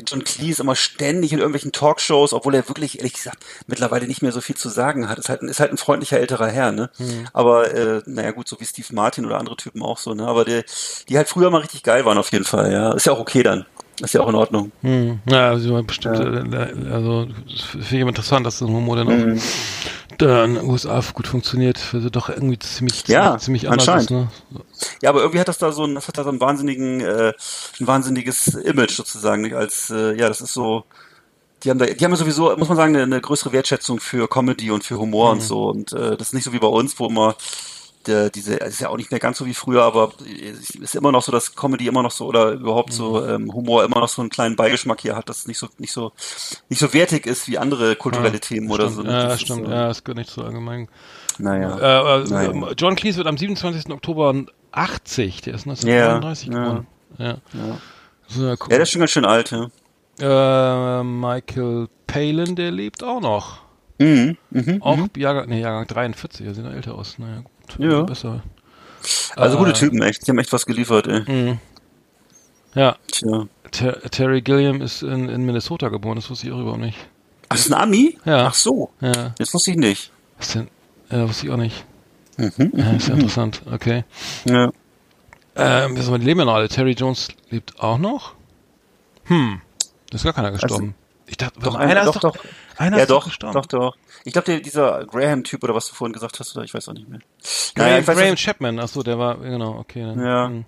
[0.07, 4.31] John Cleese immer ständig in irgendwelchen Talkshows, obwohl er wirklich, ehrlich gesagt, mittlerweile nicht mehr
[4.31, 5.19] so viel zu sagen hat.
[5.19, 6.91] Ist halt, ist halt ein freundlicher älterer Herr, ne?
[6.99, 7.27] Hm.
[7.33, 10.29] Aber äh, naja gut, so wie Steve Martin oder andere Typen auch so, ne?
[10.29, 10.63] Aber der,
[11.09, 12.93] die halt früher mal richtig geil waren auf jeden Fall, ja.
[12.93, 13.67] Ist ja auch okay dann.
[14.01, 14.71] Ist ja auch in Ordnung.
[14.83, 15.19] Hm.
[15.29, 16.67] Ja, also bestimmt, ja.
[16.67, 17.27] Äh, also
[17.73, 19.41] finde ich interessant, dass das Humor dann auch mhm.
[20.27, 24.11] Da in den USA gut funktioniert, sie doch irgendwie ziemlich, ja, ziemlich anders ist.
[24.11, 24.29] Ne?
[25.01, 27.33] Ja, aber irgendwie hat das da so ein, das hat da so einen wahnsinnigen, äh,
[27.81, 29.55] ein wahnsinniges Image sozusagen, nicht?
[29.55, 30.85] als, äh, ja, das ist so,
[31.63, 34.29] die haben da, die haben ja sowieso, muss man sagen, eine, eine größere Wertschätzung für
[34.29, 35.41] Comedy und für Humor mhm.
[35.41, 35.69] und so.
[35.69, 37.37] Und äh, das ist nicht so wie bei uns, wo immer
[38.07, 40.13] der, diese, ist ja auch nicht mehr ganz so wie früher, aber
[40.81, 43.29] ist immer noch so, dass Comedy immer noch so oder überhaupt so mhm.
[43.29, 45.93] ähm, Humor immer noch so einen kleinen Beigeschmack hier hat, dass es nicht so nicht
[45.93, 46.13] so
[46.69, 49.07] nicht so wertig ist wie andere kulturelle ja, Themen oder stimmt.
[49.07, 49.13] so.
[49.13, 49.63] Ja, das stimmt.
[49.65, 50.89] Ist, ja, das gehört nicht so allgemein.
[51.39, 51.79] Naja.
[51.79, 52.73] Äh, äh, naja.
[52.77, 53.91] John Cleese wird am 27.
[53.91, 56.87] Oktober 80, der ist 1939 ja, geboren.
[57.19, 57.25] Ja.
[57.27, 57.37] Ja.
[57.53, 57.79] Ja.
[58.29, 59.69] So, ja, der ist schon ganz schön alt, ja.
[60.21, 63.63] Äh, Michael Palin, der lebt auch noch.
[63.99, 65.09] Mhm, mh, auch mh.
[65.17, 67.19] Jahrgang, nee, Jahrgang 43, er sieht noch älter aus.
[67.19, 67.43] Naja,
[67.79, 68.03] ja.
[68.03, 68.43] besser.
[69.37, 70.27] Also gute äh, Typen, echt.
[70.27, 71.21] Die haben echt was geliefert, ey.
[71.27, 71.59] Mhm.
[72.75, 72.97] Ja.
[73.11, 73.47] Tja.
[73.71, 76.99] Ter Terry Gilliam ist in, in Minnesota geboren, das wusste ich auch überhaupt nicht.
[77.49, 78.19] Ach, das ist ein Ami?
[78.25, 78.47] Ja.
[78.47, 78.91] Ach so.
[79.01, 79.35] Ja.
[79.39, 80.11] Das wusste ich nicht.
[80.39, 80.69] Was denn?
[81.11, 81.85] Ja, wusste ich auch nicht.
[82.37, 84.05] Mhm, ja, ist ja interessant, okay.
[84.47, 84.73] Ja.
[85.55, 86.69] Ähm, die leben ja noch alle.
[86.69, 88.35] Terry Jones lebt auch noch?
[89.25, 89.61] Hm.
[90.11, 90.95] Da ist gar keiner gestorben.
[90.95, 90.95] Also,
[91.27, 92.45] ich dachte, doch, einer, einer doch, ist doch, doch.
[92.83, 93.55] Einer ja, ist doch, gestorben.
[93.55, 93.97] Doch, doch.
[94.25, 97.09] Ich glaube, dieser Graham-Typ oder was du vorhin gesagt hast, oder ich weiß auch nicht
[97.09, 97.21] mehr.
[97.77, 100.03] Graham, naja, Graham Chapman, achso, der war, genau, okay.
[100.03, 100.47] Dann, ja.
[100.49, 100.65] Hm.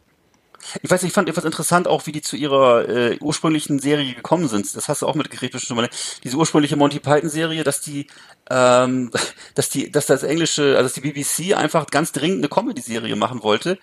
[0.82, 4.48] Ich weiß, ich fand etwas interessant auch, wie die zu ihrer äh, ursprünglichen Serie gekommen
[4.48, 4.74] sind.
[4.74, 5.90] Das hast du auch mitgekriegt bestimmt schon mal.
[6.22, 8.06] Diese ursprüngliche Monty Python Serie, dass die,
[8.48, 9.10] ähm,
[9.56, 13.42] dass die, dass das englische, also dass die BBC einfach ganz dringend eine Comedy-Serie machen
[13.42, 13.78] wollte.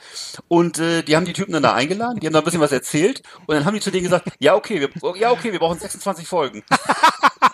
[0.47, 2.71] Und äh, die haben die Typen dann da eingeladen, die haben da ein bisschen was
[2.71, 5.77] erzählt und dann haben die zu denen gesagt, ja okay, wir, ja okay, wir brauchen
[5.77, 6.63] 26 Folgen.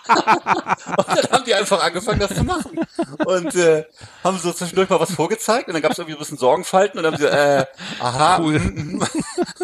[0.08, 2.78] und dann haben die einfach angefangen, das zu machen.
[3.24, 3.84] Und äh,
[4.24, 7.04] haben so zwischendurch mal was vorgezeigt und dann gab es irgendwie ein bisschen Sorgenfalten und
[7.04, 7.64] dann haben sie, äh,
[8.00, 8.38] aha.
[8.40, 8.58] Cool.
[8.58, 9.02] Mm, mm.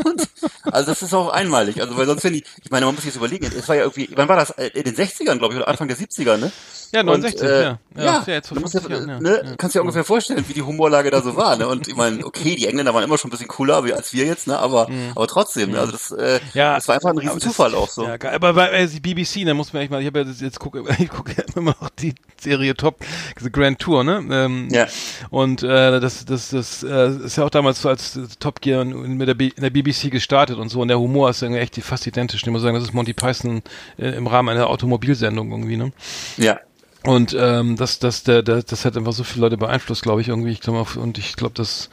[0.04, 0.28] und,
[0.64, 1.80] also das ist auch einmalig.
[1.80, 3.82] Also weil sonst wenn ich, ich meine, man muss sich das überlegen, es war ja
[3.82, 4.50] irgendwie, wann war das?
[4.50, 6.52] Äh, in den 60ern, glaube ich, oder Anfang der 70er, ne?
[6.92, 7.78] Ja, 69, und, äh, ja.
[7.96, 9.56] Ja, ja, ja jetzt vor 50 Jahren, ja, ne, ja.
[9.56, 11.66] Kannst dir ungefähr vorstellen, wie die Humorlage da so war, ne?
[11.66, 14.46] Und ich meine, okay, die Engländer waren immer schon ein bisschen cooler als wir jetzt,
[14.46, 14.58] ne?
[14.58, 15.10] Aber, mhm.
[15.14, 15.80] aber trotzdem, ne?
[15.80, 18.04] also das, äh, das war einfach ein riesen Zufall auch so.
[18.04, 20.84] Ja, aber bei äh, BBC, da muss man echt mal, ich habe ja jetzt gucke,
[20.98, 22.98] ich gucke ja immer noch die Serie Top,
[23.40, 24.24] The Grand Tour, ne?
[24.30, 24.86] Ähm, ja.
[25.30, 29.28] Und äh, das, das, das äh, ist ja auch damals so als Top Gear mit
[29.28, 30.80] der, B in der BBC gestartet und so.
[30.80, 32.42] Und der Humor ist irgendwie echt fast identisch.
[32.42, 33.62] Ich muss sagen, das ist Monty Python
[33.98, 35.92] äh, im Rahmen einer Automobilsendung irgendwie, ne?
[36.36, 36.60] Ja.
[37.06, 40.28] Und ähm, das, das, der, der, das hat einfach so viele Leute beeinflusst, glaube ich,
[40.28, 40.50] irgendwie.
[40.52, 41.90] Ich glaube, und ich glaube, dass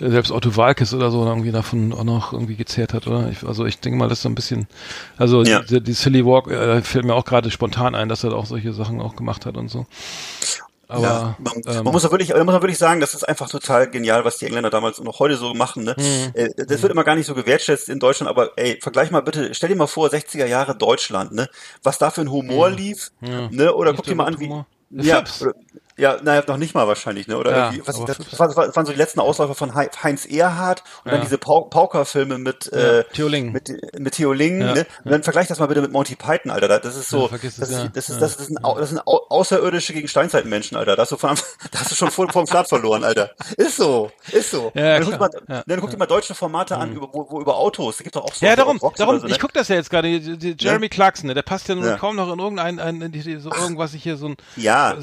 [0.00, 3.28] äh, selbst Otto Walkes oder so irgendwie davon auch noch irgendwie gezehrt hat, oder?
[3.30, 4.68] Ich, also ich denke mal, das ist so ein bisschen,
[5.18, 5.60] also ja.
[5.62, 8.72] die, die Silly Walk äh, fällt mir auch gerade spontan ein, dass er auch solche
[8.72, 9.86] Sachen auch gemacht hat und so.
[10.88, 13.48] Aber, ja, man, ähm, man muss ja wirklich, man muss wirklich sagen, das ist einfach
[13.48, 15.84] total genial, was die Engländer damals und noch heute so machen.
[15.84, 15.94] Ne?
[15.98, 16.30] Mhm.
[16.34, 19.54] Äh, das wird immer gar nicht so gewertschätzt in Deutschland, aber ey, vergleich mal bitte,
[19.54, 21.48] stell dir mal vor, 60er Jahre Deutschland, ne?
[21.82, 22.76] Was da für ein Humor mhm.
[22.76, 23.48] lief, ja.
[23.50, 23.74] ne?
[23.74, 24.52] Oder guck dir mal an, wie,
[24.90, 25.24] ja,
[26.02, 27.38] ja, naja, noch nicht mal wahrscheinlich, ne?
[27.38, 31.06] Oder ja, was das, das, waren, waren so die letzten Ausläufer von Heinz Erhardt und
[31.06, 31.12] ja.
[31.12, 33.52] dann diese Pau Pauker-Filme mit, ja, äh, Theo Ling.
[33.52, 34.84] mit, mit Theo Ling, ne?
[35.04, 36.80] Und dann vergleich das mal bitte mit Monty Python, Alter.
[36.80, 40.08] Das ist so, das, ist, das, ist, das, ist, das, sind, das sind Außerirdische gegen
[40.08, 40.96] Steinzeitmenschen, Alter.
[40.96, 41.36] Da hast du, von,
[41.70, 43.30] da hast du schon vor, dem Start verloren, Alter.
[43.56, 44.72] Ist so, ist so.
[44.74, 45.30] Ja, dann, guck mal,
[45.66, 46.96] dann guck dir mal deutsche Formate an, mhm.
[46.96, 48.44] über, wo, wo über Autos, da gibt doch auch so.
[48.44, 49.32] Ja, darum, darum, so, ne?
[49.32, 51.34] ich guck das ja jetzt gerade, Jeremy Clarkson, ne?
[51.34, 54.36] der passt ja nun kaum noch in irgendein, ein, so irgendwas ich hier so ein,
[54.56, 54.96] ja.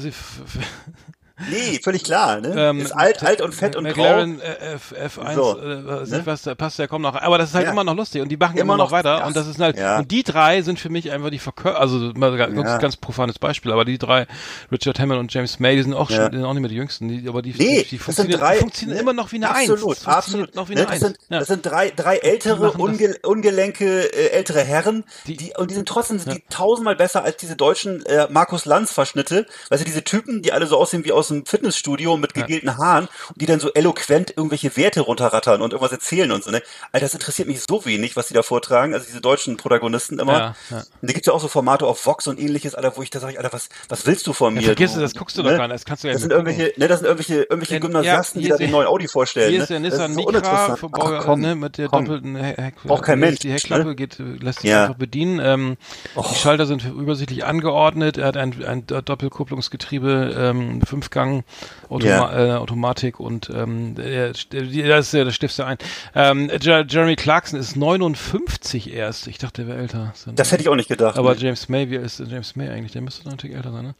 [1.48, 2.40] Nee, völlig klar.
[2.40, 2.54] Ne?
[2.56, 4.46] Ähm, ist alt, alt und fett und McLaren grau.
[4.46, 6.22] Äh, F, F1, so, äh, ne?
[6.24, 7.14] was, da passt ja kaum noch.
[7.14, 7.72] Aber das ist halt ja.
[7.72, 9.18] immer noch lustig und die machen immer, immer noch weiter.
[9.18, 9.98] Das, und das ist halt, ja.
[9.98, 13.72] und die drei sind für mich einfach die Verkör also mal ganz, ganz profanes Beispiel,
[13.72, 14.26] aber die drei,
[14.70, 16.76] Richard Hammond und James May, die sind auch schon, die sind auch nicht mehr die
[16.76, 19.02] jüngsten, die, aber die, nee, die, die funktionieren, drei, funktionieren ne?
[19.02, 20.06] immer noch wie eine absolut, Eins.
[20.06, 20.88] Absolut, noch wie eine ne?
[20.90, 21.00] das.
[21.00, 25.74] Sind, das sind drei, drei ältere, unge, ungelenke, äh, ältere Herren, die, die, und die
[25.74, 29.86] sind trotzdem sind die tausendmal besser als diese deutschen äh, Markus Lanz Verschnitte, weißt du,
[29.86, 32.78] diese Typen, die alle so aussehen wie aus dem Fitnessstudio mit gegelten ja.
[32.78, 36.62] Haaren und die dann so eloquent irgendwelche Werte runterrattern und irgendwas erzählen und so, ne?
[36.92, 40.32] Alter, das interessiert mich so wenig, was die da vortragen, also diese deutschen Protagonisten immer.
[40.32, 40.76] Ja, ja.
[40.78, 43.20] Und da gibt's ja auch so Formate auf Vox und ähnliches, Alter, wo ich da
[43.20, 44.60] sage, Alter, was, was willst du von mir?
[44.60, 45.50] Ja, vergiss du, das guckst du ne?
[45.50, 47.76] doch gar nicht, das kannst du ja Das sind irgendwelche, ne, das sind irgendwelche, irgendwelche
[47.76, 49.50] in, Gymnasiasten, die da den neuen Audi vorstellen.
[49.50, 52.04] Hier ist der Nissan so Micra, Ach, komm, ne, mit der komm.
[52.04, 53.40] doppelten Heck, Braucht kein Mensch.
[53.40, 53.94] Die Heckklappe ne?
[53.94, 55.40] geht, lässt sich einfach bedienen.
[55.42, 55.76] Ähm,
[56.16, 60.80] Die Schalter sind übersichtlich angeordnet, er hat ein, ein Doppelkupplungsgetriebe, ähm,
[61.20, 61.44] Fünfgang,
[61.88, 65.78] Automa äh, Automatik und ähm, der, der, das ist ja der Stiftste ein.
[66.14, 69.26] Ähm, Jeremy Clarkson ist 59 erst.
[69.26, 70.12] Ich dachte, der wäre älter.
[70.34, 71.18] Das hätte ich auch nicht gedacht.
[71.18, 71.40] Aber nee.
[71.40, 72.92] James May, wie ist James May eigentlich?
[72.92, 73.94] Der müsste natürlich älter sein, ne?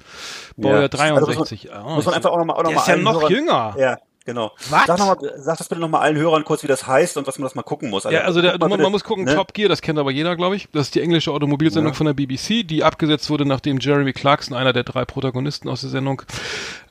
[0.57, 0.89] Boah, ja.
[0.89, 1.73] 63.
[1.73, 3.31] Also muss, man, oh, muss man einfach auch nochmal auch noch Der ist ja noch
[3.31, 3.75] jünger.
[3.79, 3.99] Ja.
[4.27, 4.53] Genau.
[4.69, 4.87] Was?
[4.87, 7.39] Sag, noch mal, sag das bitte nochmal allen Hörern kurz, wie das heißt und was
[7.39, 8.05] man das mal gucken muss.
[8.05, 9.35] Also, ja, also der, man, bitte, man, muss gucken, ne?
[9.35, 10.69] Top Gear, das kennt aber jeder, glaube ich.
[10.73, 11.97] Das ist die englische Automobilsendung ja.
[11.97, 15.91] von der BBC, die abgesetzt wurde, nachdem Jeremy Clarkson, einer der drei Protagonisten aus der
[15.91, 16.23] Sendung,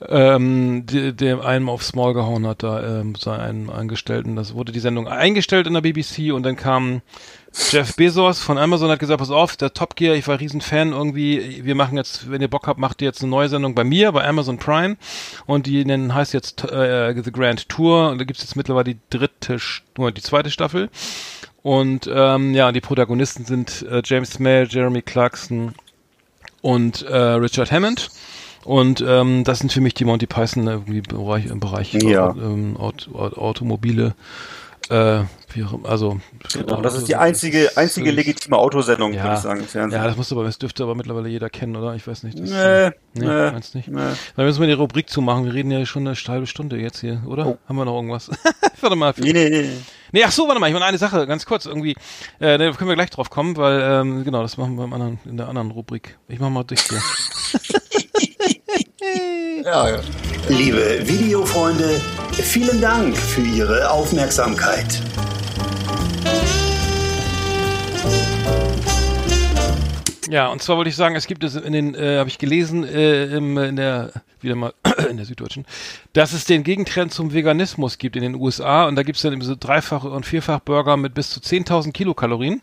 [0.08, 4.34] ähm, dem einem auf Small gehauen hat, da ähm, seinen Angestellten.
[4.34, 7.00] Das wurde die Sendung eingestellt in der BBC und dann kam
[7.52, 10.92] Jeff Bezos von Amazon hat gesagt, pass auf, der Top Gear, ich war riesen Fan
[10.92, 13.82] irgendwie, wir machen jetzt, wenn ihr Bock habt, macht ihr jetzt eine neue Sendung bei
[13.82, 14.96] mir, bei Amazon Prime.
[15.46, 18.10] Und die nennen, heißt jetzt äh, The Grand Tour.
[18.10, 19.58] Und da gibt's jetzt mittlerweile die dritte,
[19.98, 20.90] nur die zweite Staffel.
[21.62, 25.74] Und ähm, ja, die Protagonisten sind äh, James May, Jeremy Clarkson
[26.62, 28.10] und äh, Richard Hammond.
[28.64, 32.30] Und ähm, das sind für mich die Monty Python irgendwie Bereich, im Bereich ja.
[32.30, 34.14] ähm, Aut Automobile
[34.90, 35.24] äh,
[35.84, 36.20] also
[36.52, 40.00] genau, das ist die einzige einzige legitime Autosendung, ja, würde ich sagen, im Fernsehen.
[40.00, 41.94] Ja, das muss aber das dürfte aber mittlerweile jeder kennen, oder?
[41.94, 42.38] Ich weiß nicht.
[42.38, 43.88] Das, nee, nee, nee, meinst nicht.
[43.88, 44.00] Nee.
[44.36, 45.44] Dann müssen wir die Rubrik zumachen.
[45.44, 47.46] Wir reden ja schon eine halbe Stunde jetzt hier, oder?
[47.46, 47.58] Oh.
[47.68, 48.30] Haben wir noch irgendwas?
[48.80, 49.14] warte mal.
[49.18, 49.70] Nee, nee, nee.
[50.12, 51.94] Nee, ach so, warte mal, ich meine eine Sache, ganz kurz irgendwie,
[52.40, 55.20] äh, da können wir gleich drauf kommen, weil ähm, genau, das machen wir im anderen,
[55.24, 56.18] in der anderen Rubrik.
[56.26, 57.00] Ich mach mal durch hier.
[59.64, 60.00] ja, ja.
[60.48, 62.00] Liebe Videofreunde,
[62.32, 65.02] vielen Dank für Ihre Aufmerksamkeit.
[70.28, 72.84] Ja, und zwar wollte ich sagen, es gibt es in den, äh, habe ich gelesen,
[72.84, 74.72] äh, im, in der wieder mal
[75.10, 75.66] in der Süddeutschen,
[76.12, 79.32] dass es den Gegentrend zum Veganismus gibt in den USA und da gibt es dann
[79.32, 82.62] eben so Dreifach- und Vierfach-Burger mit bis zu 10.000 Kilokalorien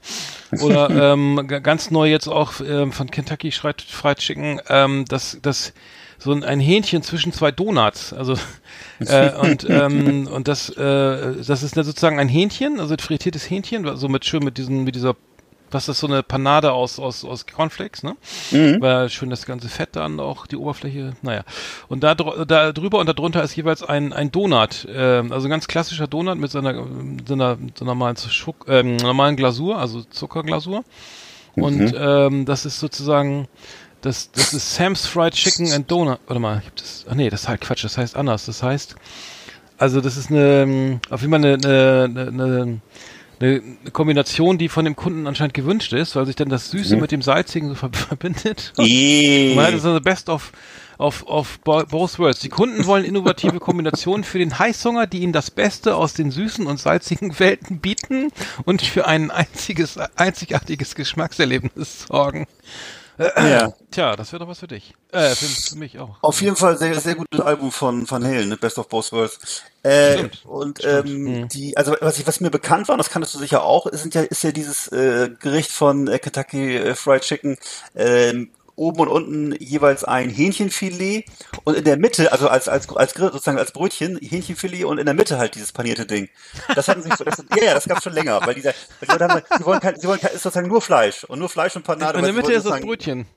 [0.61, 5.73] oder ähm, ganz neu jetzt auch ähm, von Kentucky Fried, Chicken, ähm, das, das
[6.18, 8.34] so ein Hähnchen zwischen zwei Donuts, also
[8.99, 14.07] äh, und ähm, und das äh, das ist sozusagen ein Hähnchen, also frittiertes Hähnchen, so
[14.09, 15.15] mit schön mit diesen mit dieser
[15.72, 18.15] was ist so eine Panade aus, aus, aus Cornflakes, ne?
[18.51, 18.82] Mhm.
[18.82, 21.43] Weil schön das ganze Fett dann auch die Oberfläche, naja.
[21.88, 25.68] Und da, da drüber und darunter ist jeweils ein, ein Donut, äh, also ein ganz
[25.68, 26.86] klassischer Donut mit so einer,
[27.28, 30.84] so einer, so normalen, Schuck, äh, normalen Glasur, also Zuckerglasur.
[31.55, 31.63] Mhm.
[31.63, 33.47] Und ähm, das ist sozusagen,
[34.01, 36.19] das, das ist Sam's Fried Chicken and Donut.
[36.27, 38.45] Warte mal, gibt es, ach nee, das ist halt Quatsch, das heißt anders.
[38.45, 38.95] Das heißt,
[39.77, 42.81] also das ist eine, auf jeden Fall eine, eine, eine
[43.39, 47.01] eine, Kombination, die von dem Kunden anscheinend gewünscht ist, weil sich dann das Süße mhm.
[47.01, 48.73] mit dem Salzigen so verbindet.
[48.79, 49.55] Yeah.
[49.55, 50.51] Man hat also best of,
[50.97, 52.39] of, of both worlds.
[52.39, 56.65] Die Kunden wollen innovative Kombinationen für den Heißhunger, die ihnen das Beste aus den süßen
[56.65, 58.31] und salzigen Welten bieten
[58.65, 62.47] und für ein einziges, einzigartiges Geschmackserlebnis sorgen.
[63.18, 63.74] Ja.
[63.91, 64.93] Tja, das wäre doch was für dich.
[65.11, 66.18] Äh, für, für, mich auch.
[66.22, 68.57] Auf jeden Fall sehr, sehr gutes Album von Van Halen, ne?
[68.57, 69.63] Best of Both Worlds.
[69.84, 70.45] Äh, Stimmt.
[70.45, 71.09] Und Stimmt.
[71.09, 71.47] Ähm, mhm.
[71.47, 74.13] die, also was, ich, was mir bekannt war, und das kanntest du sicher auch, ist
[74.13, 77.57] ja, ist ja dieses äh, Gericht von äh, Kentucky äh, Fried Chicken,
[77.95, 78.47] äh,
[78.78, 81.25] oben und unten jeweils ein Hähnchenfilet
[81.65, 85.05] und in der Mitte, also als, als, als Grill, sozusagen als Brötchen, Hähnchenfilet und in
[85.05, 86.30] der Mitte halt dieses panierte Ding.
[86.75, 89.11] Das hatten sich so, das, ja, ja, das gab's schon länger, weil dieser, weil die
[89.11, 91.75] Leute haben, die wollen kein, sie wollen kein, ist sozusagen nur Fleisch und nur Fleisch
[91.75, 92.19] und Panade.
[92.19, 93.28] In der Mitte ist das Brötchen.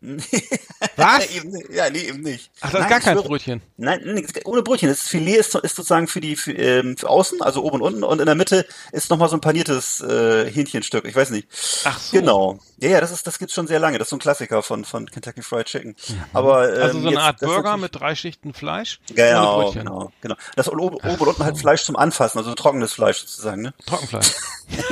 [0.00, 1.30] Was?
[1.34, 2.50] eben, ja, nee, eben nicht.
[2.60, 3.62] Ach, das ist gar kein schwöre, Brötchen.
[3.76, 4.88] Nein, nee, ohne Brötchen.
[4.88, 8.04] Das Filet ist, ist sozusagen für die für, ähm, für außen, also oben und unten,
[8.04, 11.04] und in der Mitte ist nochmal so ein paniertes äh, Hähnchenstück.
[11.04, 11.48] Ich weiß nicht.
[11.84, 12.16] Ach so.
[12.16, 12.60] Genau.
[12.78, 13.98] Ja, ja, das ist, das gibt's schon sehr lange.
[13.98, 15.96] Das ist so ein Klassiker von von Kentucky Fried Chicken.
[16.32, 19.00] Aber ähm, also so eine Art Burger mit drei Schichten Fleisch.
[19.12, 20.36] Genau, genau, genau.
[20.54, 23.74] Das oben, oben und unten halt Fleisch zum Anfassen, also trockenes Fleisch sozusagen, ne?
[23.84, 24.30] Trockenfleisch.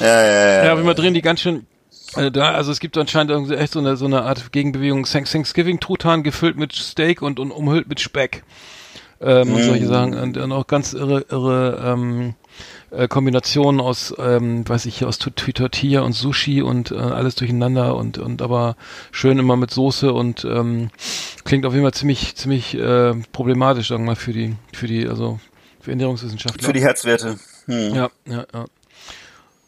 [0.00, 0.64] ja, ja, ja.
[0.64, 1.66] Ja, wir drehen die ganz schön
[2.16, 6.56] also, da, also es gibt anscheinend echt so eine, so eine Art Gegenbewegung Thanksgiving-Truthahn gefüllt
[6.56, 8.44] mit Steak und, und umhüllt mit Speck.
[9.20, 9.54] Ähm, mm.
[9.54, 10.14] Und solche Sachen.
[10.14, 12.34] Und dann auch ganz irre, irre ähm,
[12.90, 18.18] äh, Kombinationen aus, ähm, weiß ich, aus Tortilla und Sushi und äh, alles durcheinander und,
[18.18, 18.76] und aber
[19.10, 20.90] schön immer mit Soße und ähm,
[21.44, 25.08] klingt auf jeden Fall ziemlich, ziemlich äh, problematisch, sagen wir mal, für die, für die,
[25.08, 25.40] also
[25.80, 26.66] für Ernährungswissenschaftler.
[26.66, 27.38] Für die Herzwerte.
[27.66, 27.94] Hm.
[27.94, 28.64] Ja, ja, ja.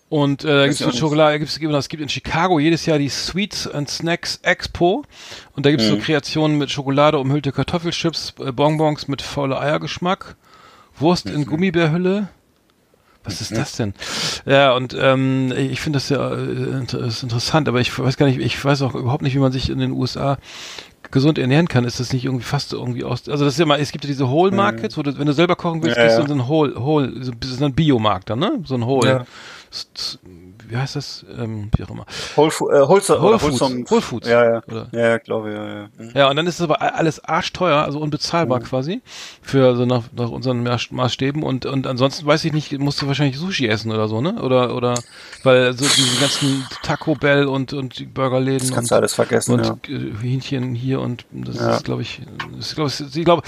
[0.08, 3.66] Und äh, da gibt es Schokolade, gibt's, es gibt in Chicago jedes Jahr die Sweets
[3.66, 5.04] and Snacks Expo
[5.54, 5.96] und da gibt es mhm.
[5.96, 10.36] so Kreationen mit Schokolade umhüllte Kartoffelchips, äh, Bonbons mit fauler Eiergeschmack,
[10.98, 11.34] Wurst mhm.
[11.34, 12.28] in Gummibärhülle.
[13.24, 13.56] Was ist mhm.
[13.56, 13.94] das denn?
[14.44, 18.38] Ja, und ähm, ich finde das ja äh, ist interessant, aber ich weiß gar nicht,
[18.38, 20.38] ich weiß auch überhaupt nicht, wie man sich in den USA
[21.10, 23.28] gesund ernähren kann, ist das nicht irgendwie fast irgendwie aus.
[23.28, 24.58] Also das ist ja mal, es gibt ja diese Whole mhm.
[24.58, 26.76] Markets, wo du, wenn du selber kochen willst, ja, gehst du in so einen Whole,
[26.76, 28.60] Whole, so, das ist ein Biomarkt dann, ne?
[28.64, 29.08] So ein Whole.
[29.08, 29.26] Ja
[30.68, 31.24] wie heißt das?
[31.38, 32.06] Ähm, wie auch immer.
[32.34, 33.60] Whole, äh, Whole, Whole, Foods.
[33.60, 34.28] Whole Foods.
[34.28, 34.62] Ja, ja.
[34.66, 34.88] Oder?
[34.92, 35.88] Ja, glaube ich, ja, ja.
[35.96, 36.10] Mhm.
[36.14, 38.64] Ja, und dann ist es aber alles arschteuer, also unbezahlbar mhm.
[38.64, 39.02] quasi,
[39.42, 43.38] für, also nach, nach unseren Maßstäben und, und ansonsten weiß ich nicht, musst du wahrscheinlich
[43.38, 44.42] Sushi essen oder so, ne?
[44.42, 44.94] Oder, oder,
[45.42, 48.58] weil so diese ganzen Taco Bell und, und die Burgerläden.
[48.58, 49.98] Das kannst und, du alles vergessen, Und ja.
[50.20, 51.76] Hähnchen hier und das ja.
[51.76, 52.22] ist, glaube ich,
[52.58, 53.42] ist, glaube ich, ich glaube,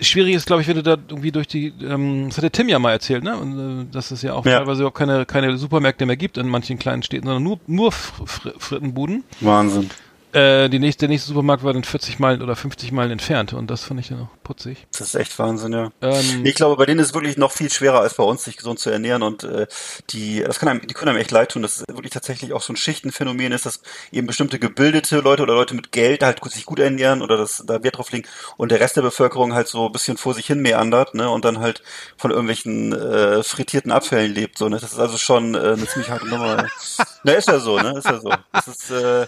[0.00, 2.68] schwierig ist, glaube ich, wenn du da irgendwie durch die, ähm, das hat der Tim
[2.68, 3.36] ja mal erzählt, ne?
[3.36, 4.58] Und, äh, dass es ja auch ja.
[4.58, 9.24] teilweise überhaupt keine, keine Supermärkte mehr gibt in manchen kleinen Städten, sondern nur, nur Frittenbuden.
[9.40, 9.90] Wahnsinn.
[10.34, 13.70] Äh, die nächste, der nächste Supermarkt war dann 40 Meilen oder 50 Meilen entfernt und
[13.70, 14.86] das fand ich dann auch putzig.
[14.90, 15.92] Das ist echt Wahnsinn, ja.
[16.02, 18.56] Ähm, ich glaube, bei denen ist es wirklich noch viel schwerer als bei uns, sich
[18.56, 19.68] gesund zu ernähren und äh,
[20.10, 22.62] die, das kann einem, die können einem echt leid tun, dass es wirklich tatsächlich auch
[22.62, 23.80] so ein Schichtenphänomen ist, dass
[24.10, 27.82] eben bestimmte gebildete Leute oder Leute mit Geld halt sich gut ernähren oder das da
[27.84, 28.26] Wert drauf legen
[28.56, 31.44] und der Rest der Bevölkerung halt so ein bisschen vor sich hin meandert, ne, und
[31.44, 31.82] dann halt
[32.16, 34.78] von irgendwelchen äh, frittierten Abfällen lebt, so, ne.
[34.80, 36.66] Das ist also schon äh, eine ziemlich harte Nummer.
[37.24, 37.98] Na, ist ja so, ne?
[37.98, 38.30] Ist ja so.
[38.52, 39.26] Das ist äh,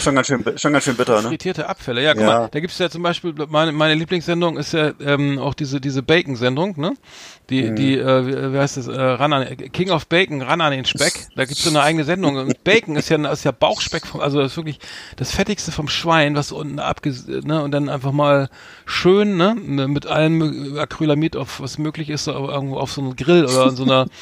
[0.00, 1.28] schon ganz schön, schon ganz schön bitter, ne?
[1.28, 2.26] Frittierte Abfälle, ja, guck ja.
[2.26, 6.02] mal, da gibt's ja zum Beispiel, meine, meine Lieblingssendung ist ja ähm, auch diese, diese
[6.02, 6.94] Bacon-Sendung, ne?
[7.50, 7.76] Die, mhm.
[7.76, 11.28] die, äh, wie heißt das, äh, ran an, King of Bacon, ran an den Speck.
[11.34, 12.36] Da gibt's so eine eigene Sendung.
[12.36, 14.78] Und Bacon ist ja, ist ja Bauchspeck, vom, also das ist wirklich
[15.16, 17.62] das Fettigste vom Schwein, was unten abges, ne?
[17.62, 18.48] Und dann einfach mal
[18.86, 19.54] schön, ne?
[19.54, 23.84] Mit allem Acrylamid, auf was möglich ist, irgendwo auf so einem Grill oder in so
[23.84, 24.06] einer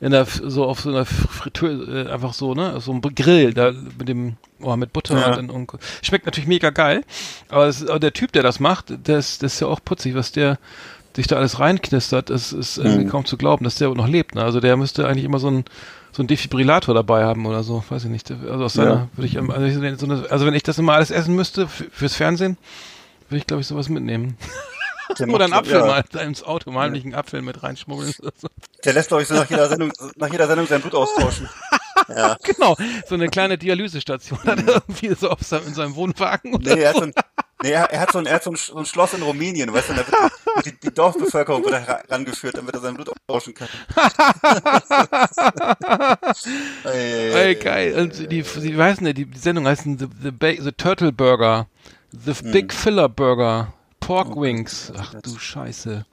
[0.00, 3.72] in der so auf so einer Fritteuse äh, einfach so ne so ein Grill da
[3.98, 5.38] mit dem oh, mit Butter ja.
[5.38, 5.72] und, und,
[6.02, 7.02] schmeckt natürlich mega geil
[7.48, 10.32] aber, das, aber der Typ der das macht das das ist ja auch putzig was
[10.32, 10.58] der
[11.14, 13.10] sich da alles reinknistert das ist irgendwie mhm.
[13.10, 15.64] kaum zu glauben dass der noch lebt ne also der müsste eigentlich immer so ein
[16.16, 18.30] so einen Defibrillator dabei haben oder so, weiß ich nicht.
[18.30, 19.08] Also aus seiner Ja.
[19.16, 22.56] würde ich, also, also wenn ich das immer alles essen müsste fürs Fernsehen,
[23.28, 24.38] würde ich glaube ich sowas mitnehmen.
[25.18, 25.86] Der Oder einen Apfel ja.
[25.86, 28.12] mal ins Auto, mal heimlich einen Apfel mit reinschmuggeln.
[28.84, 31.48] Der lässt, glaube ich, so nach jeder Sendung, nach jeder Sendung sein Blut austauschen.
[32.14, 32.36] Ja.
[32.44, 32.76] Genau,
[33.08, 36.54] so eine kleine Dialysestation hat er irgendwie so auf seinem, in seinem Wohnwagen.
[36.54, 37.12] Oder Nee, er hat so ein,
[37.62, 39.72] nee, er hat so ein, er hat so ein, Sch- so ein Schloss in Rumänien,
[39.72, 42.94] weißt du, und da wird, die, die Dorfbevölkerung wird da ra- rangeführt, damit er sein
[42.94, 43.68] Blut austauschen kann.
[46.84, 47.94] Ey, Ey, geil.
[47.98, 51.66] Und die, weiß nicht, die, die Sendung heißt The, the, ba the Turtle Burger,
[52.12, 52.52] The Hm.
[52.52, 53.72] Big Filler Burger,
[54.06, 54.92] Pork Oh Wings.
[54.96, 56.06] Ach du Scheiße.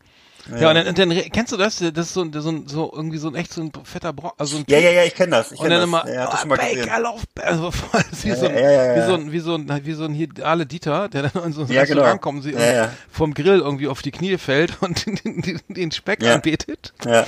[0.60, 1.78] Ja, und dann, und dann kennst du das?
[1.78, 4.58] Das ist so, ein- so, so irgendwie so ein echt so ein fetter Brock, also
[4.58, 5.54] ein Ja, ja, ja, ich kenne das.
[5.54, 6.02] Ich und kenn dann das.
[6.04, 6.92] immer, ja, das oh, schon mal Bake, gesehen.
[6.98, 7.22] I love.
[7.42, 9.08] Also voll, wie, Ja, so ein, ja, ja, ja, wie ja.
[9.08, 11.62] so ein, wie so ein, wie so ein hier Ale Dieter, der dann in so
[11.62, 12.02] ein Ja, genau.
[12.02, 12.90] Restaurant kommt und sie Ja, ja.
[13.10, 16.34] vom Grill irgendwie auf die Knie fällt und den, den, den Speck Ja.
[16.36, 16.92] anbetet.
[17.06, 17.26] Ja.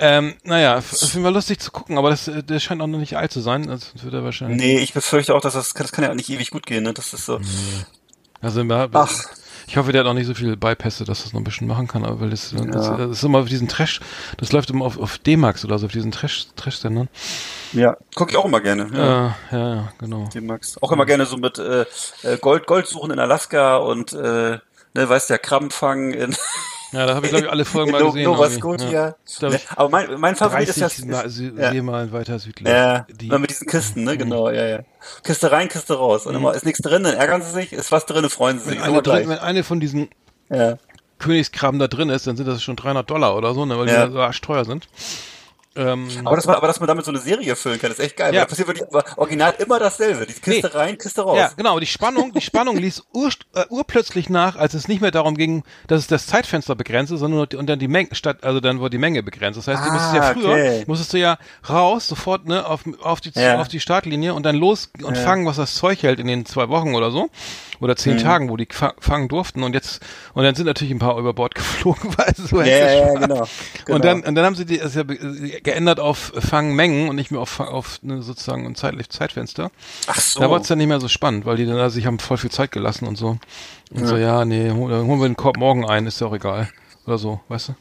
[0.00, 2.98] Ähm, naja, auf jeden Fall lustig zu gucken, aber das, äh, das scheint auch noch
[2.98, 3.70] nicht alt zu sein.
[3.70, 4.58] Also wird er wahrscheinlich.
[4.58, 6.92] Nee, ich befürchte auch, dass das, das kann ja nicht ewig gut gehen, ne?
[6.92, 7.40] Das ist so.
[8.40, 9.12] Also ja, Ach.
[9.68, 11.86] Ich hoffe, der hat auch nicht so viele Bypässe, dass das noch ein bisschen machen
[11.86, 14.00] kann, aber weil das, das, das ist immer auf diesen Trash,
[14.38, 17.08] das läuft immer auf, auf D-Max oder so, auf diesen Trash, Trash-Sendern.
[17.74, 17.98] Ja.
[18.14, 18.88] Guck ich auch immer gerne.
[18.94, 18.98] Ja.
[18.98, 20.26] Ja, ja, ja, genau.
[20.28, 20.82] Den Max.
[20.82, 21.82] Auch immer gerne so mit äh,
[22.22, 24.58] äh, Gold, Gold suchen in Alaska und äh,
[24.94, 26.34] ne, weißt ja, Krabbenfangen in,
[26.92, 28.24] Ja, da habe ich, glaube ich, alle Folgen mal gesehen.
[28.24, 28.48] Nova.
[28.48, 28.90] Scotia.
[28.90, 29.48] Ja.
[29.50, 31.10] Ich aber mein, mein Favorit ist 30 ja.
[31.10, 31.70] Mal, Sü ja.
[31.70, 32.66] Seemeilen weiter südlich.
[32.68, 34.78] Ja, Die, mit diesen Kisten, ne, genau, ja, ja.
[35.22, 36.26] Kiste rein, Kiste raus.
[36.26, 38.78] Und immer ist nichts drin, dann ärgern sie sich, ist was drin, freuen sie sich.
[38.78, 40.08] wenn, eine drin, wenn eine von diesen
[40.48, 40.78] Ja.
[41.18, 44.06] Königskrabben da drin ist, dann sind das schon 300 Dollar oder so, ne, weil Ja.
[44.06, 44.88] die so arschteuer sind.
[45.78, 48.34] Ähm, Aber, das, aber dass man damit so eine Serie füllen kann, ist echt geil.
[48.34, 48.40] Ja.
[48.40, 50.26] Da passiert wirklich original immer dasselbe.
[50.26, 50.76] Die Kiste Nee.
[50.78, 51.38] rein, Kiste raus.
[51.38, 51.78] Ja, genau.
[51.78, 55.62] Die Spannung, die Spannung ließ ur, äh, urplötzlich nach, als es nicht mehr darum ging,
[55.86, 58.58] dass es das Zeitfenster begrenzt ist, sondern nur die, und dann die Menge statt, also
[58.60, 59.56] dann wurde die Menge begrenzt.
[59.58, 60.84] Das heißt, du Ah, musstest ja früher, okay.
[60.88, 61.38] musstest du ja
[61.70, 63.60] raus, sofort, ne, auf, auf die, Ja.
[63.60, 66.68] auf die Startlinie und dann los und fangen, was das Zeug hält in den zwei
[66.68, 67.30] Wochen oder so.
[67.80, 68.20] Oder zehn Mhm.
[68.22, 70.00] Tagen, wo die fa fangen durften und jetzt,
[70.34, 73.26] und dann sind natürlich ein paar über Bord geflogen, weil so Ja, ja, ja, genau.
[73.26, 73.46] genau.
[73.94, 75.16] Und dann, und dann haben sie die, es ja be-
[75.62, 79.70] geändert auf Fangmengen und nicht mehr auf, auf ne, sozusagen ein zeitlich Zeitfenster.
[80.08, 80.40] Ach so.
[80.40, 82.36] Da war es dann nicht mehr so spannend, weil die dann also sich haben voll
[82.38, 83.38] viel Zeit gelassen und so.
[83.92, 86.68] Und so, ja, nee, holen wir den Korb morgen ein, ist ja auch egal.
[87.06, 87.74] Oder so, weißt du?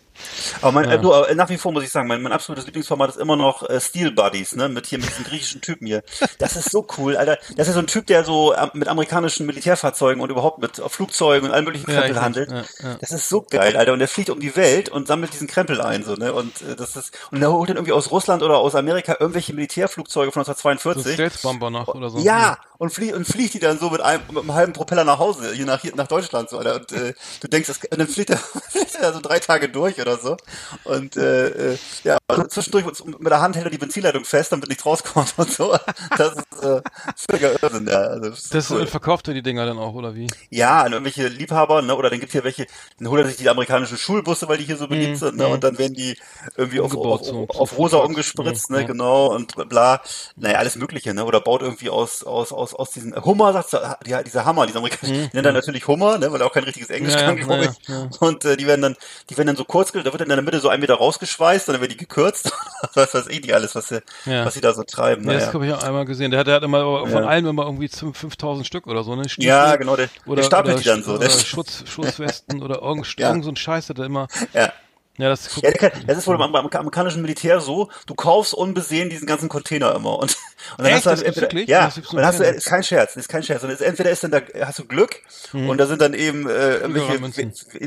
[0.61, 3.09] Aber mein, äh, du, aber nach wie vor muss ich sagen, mein, mein absolutes Lieblingsformat
[3.11, 6.03] ist immer noch äh, Steel Buddies, ne, mit hier mit diesem griechischen Typen hier.
[6.39, 7.37] Das ist so cool, Alter.
[7.55, 10.89] Das ist so ein Typ, der so ähm, mit amerikanischen Militärfahrzeugen und überhaupt mit äh,
[10.89, 12.51] Flugzeugen und allen möglichen Ja, Krempel weiß, handelt.
[12.51, 12.97] ja, ja.
[12.99, 13.93] Das ist so geil, Alter.
[13.93, 16.33] Und der fliegt um die Welt und sammelt diesen Krempel ein, so, ne.
[16.33, 19.53] Und äh, das ist und er holt dann irgendwie aus Russland oder aus Amerika irgendwelche
[19.53, 21.13] Militärflugzeuge von So 1942.
[21.13, 22.19] Stealth-Bomber noch oder so.
[22.19, 25.19] Ja, und, flie und fliegt die dann so mit einem, mit einem halben Propeller nach
[25.19, 26.75] Hause, hier nach, hier nach Deutschland, so, Alter.
[26.75, 28.37] Und äh, du denkst, das, und dann fliegt er,
[28.69, 30.37] fliegt er so drei Tage durch oder so.
[30.85, 32.17] Und äh, äh, ja,
[32.49, 35.77] zwischendurch mit der Hand hält er die Benzinleitung fest, damit nichts rauskommt und so.
[36.17, 36.81] Das ist äh,
[37.29, 37.97] völliger Irrsinn, ja.
[37.97, 38.83] Also, das Das cool.
[38.83, 40.27] äh, verkauft er die Dinger dann auch, oder wie?
[40.49, 41.95] Ja, an irgendwelche Liebhaber, ne?
[41.95, 42.65] Oder dann gibt's hier welche,
[42.99, 45.47] dann holt er sich die amerikanischen Schulbusse, weil die hier so beliebt sind, ne?
[45.47, 46.17] Und dann werden die
[46.55, 48.81] irgendwie auf, auf, so, auf, rosa umgespritzt, Ja, ne?
[48.81, 48.87] ja.
[48.87, 50.01] Genau, und bla.
[50.35, 51.25] Naja, alles Mögliche, ne?
[51.25, 54.79] Oder baut irgendwie aus, aus, aus, aus diesen Hummer, sagt er, ja, dieser Hammer, dieser
[54.79, 56.31] amerikanische, die nennen dann natürlich Hummer, ne?
[56.31, 57.87] Weil er auch kein richtiges Englisch Ja, kann, glaube ich.
[57.87, 58.09] ja.
[58.19, 58.95] Und äh, die werden dann,
[59.29, 61.67] die werden dann so kurz, da wird dann in der Mitte so ein Meter rausgeschweißt,
[61.67, 62.51] und dann werden die gekürzt.
[62.93, 64.45] was weiß ich nicht alles, was sie, Ja.
[64.45, 65.25] was sie da so treiben.
[65.25, 65.53] Ja, das naja.
[65.53, 66.31] habe ich auch einmal gesehen.
[66.31, 67.27] Der hat, der hat immer von Ja.
[67.27, 69.27] allem immer irgendwie zum 5000 Stück oder so, ne?
[69.29, 71.11] Stiefel Ja, genau, der, Oder, der stapelt oder, die dann so.
[71.13, 74.27] Oder Der, Schutz, Schutzwesten oder irgend, irgend so ein Scheiß hat er immer.
[74.53, 74.71] ja.
[75.17, 78.53] Ja, das Ja, der kann, das ist wohl beim Amer- amerikanischen Militär so, du kaufst
[78.53, 80.19] unbesehen diesen ganzen Container immer.
[80.19, 80.37] Und, und
[80.77, 80.95] dann Echt?
[80.97, 83.63] hast du halt entweder, ja, und dann hast du, ist kein Scherz, ist kein Scherz.
[83.63, 85.21] Und es, entweder ist dann da, hast du Glück,
[85.53, 87.19] und da sind dann eben, äh, irgendwelche,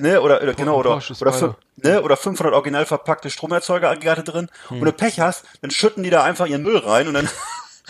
[0.00, 4.48] ne, oder, oder genau, oder, oder, fün- ne, oder 500 original verpackte Stromerzeuger-Aggregate drin.
[4.68, 7.28] Und wenn du Pech hast, dann schütten die da einfach ihren Müll rein und dann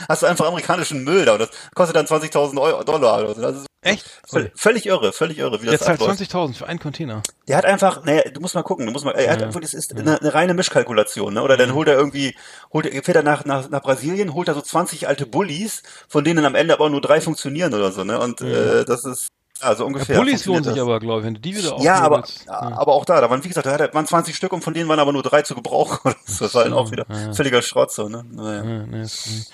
[0.09, 3.41] hast du einfach amerikanischen Müll da und das kostet dann 20.000 Euro, Dollar oder so.
[3.43, 4.05] Das ist Echt?
[4.29, 6.21] völ- völlig irre, völlig irre, wie Der das zahlt abläuft.
[6.21, 7.23] 20.000 für einen Container.
[7.49, 9.73] Der hat einfach, naja, du musst mal gucken, du musst mal, er hat einfach, das
[9.75, 11.43] ist eine, eine reine Mischkalkulation, ne?
[11.43, 12.37] Oder dann holt er irgendwie,
[12.73, 16.25] holt er, fährt er nach, nach, nach Brasilien, holt er so 20 alte Bullies, von
[16.25, 18.21] denen am Ende aber nur drei funktionieren oder so, ne?
[18.21, 19.29] Und äh, das ist
[19.63, 20.17] also ungefähr.
[20.17, 20.83] Bullies lohnen funktioniert sich das.
[20.83, 22.25] aber, glaube ich, wenn du die wieder Ja, aber.
[22.47, 22.53] Ja.
[22.79, 24.99] aber auch da, da waren, wie gesagt, da waren 20 Stück und von denen waren
[24.99, 26.15] aber nur drei zu gebrauchen.
[26.41, 28.25] Das war dann auch wieder völliger Schrott, so, ne?
[28.31, 28.65] Naja.
[28.65, 29.51] Ja, nee, ist.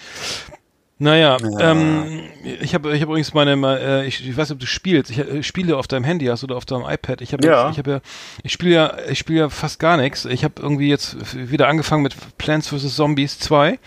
[0.98, 4.60] Naja, ähm, ich habe ich hab übrigens meine, mal, äh, ich, ich weiß nicht, ob
[4.60, 7.20] du spielst, ich äh, spiele auf deinem Handy hast oder auf deinem iPad.
[7.20, 7.68] Ich habe Ja.
[7.68, 8.00] ich habe ja,
[8.42, 10.24] ich spiele ja, ich spiele ja fast gar nichts.
[10.24, 12.96] Ich habe irgendwie jetzt wieder angefangen mit Plants vs.
[12.96, 13.78] Zombies 2.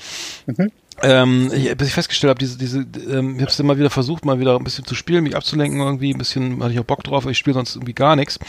[1.04, 4.40] Ähm, bis ich festgestellt habe, diese, diese, ähm, ich habe es immer wieder versucht, mal
[4.40, 7.26] wieder ein bisschen zu spielen, mich abzulenken irgendwie, ein bisschen hatte ich auch Bock drauf,
[7.26, 8.40] ich spiele sonst irgendwie gar nichts.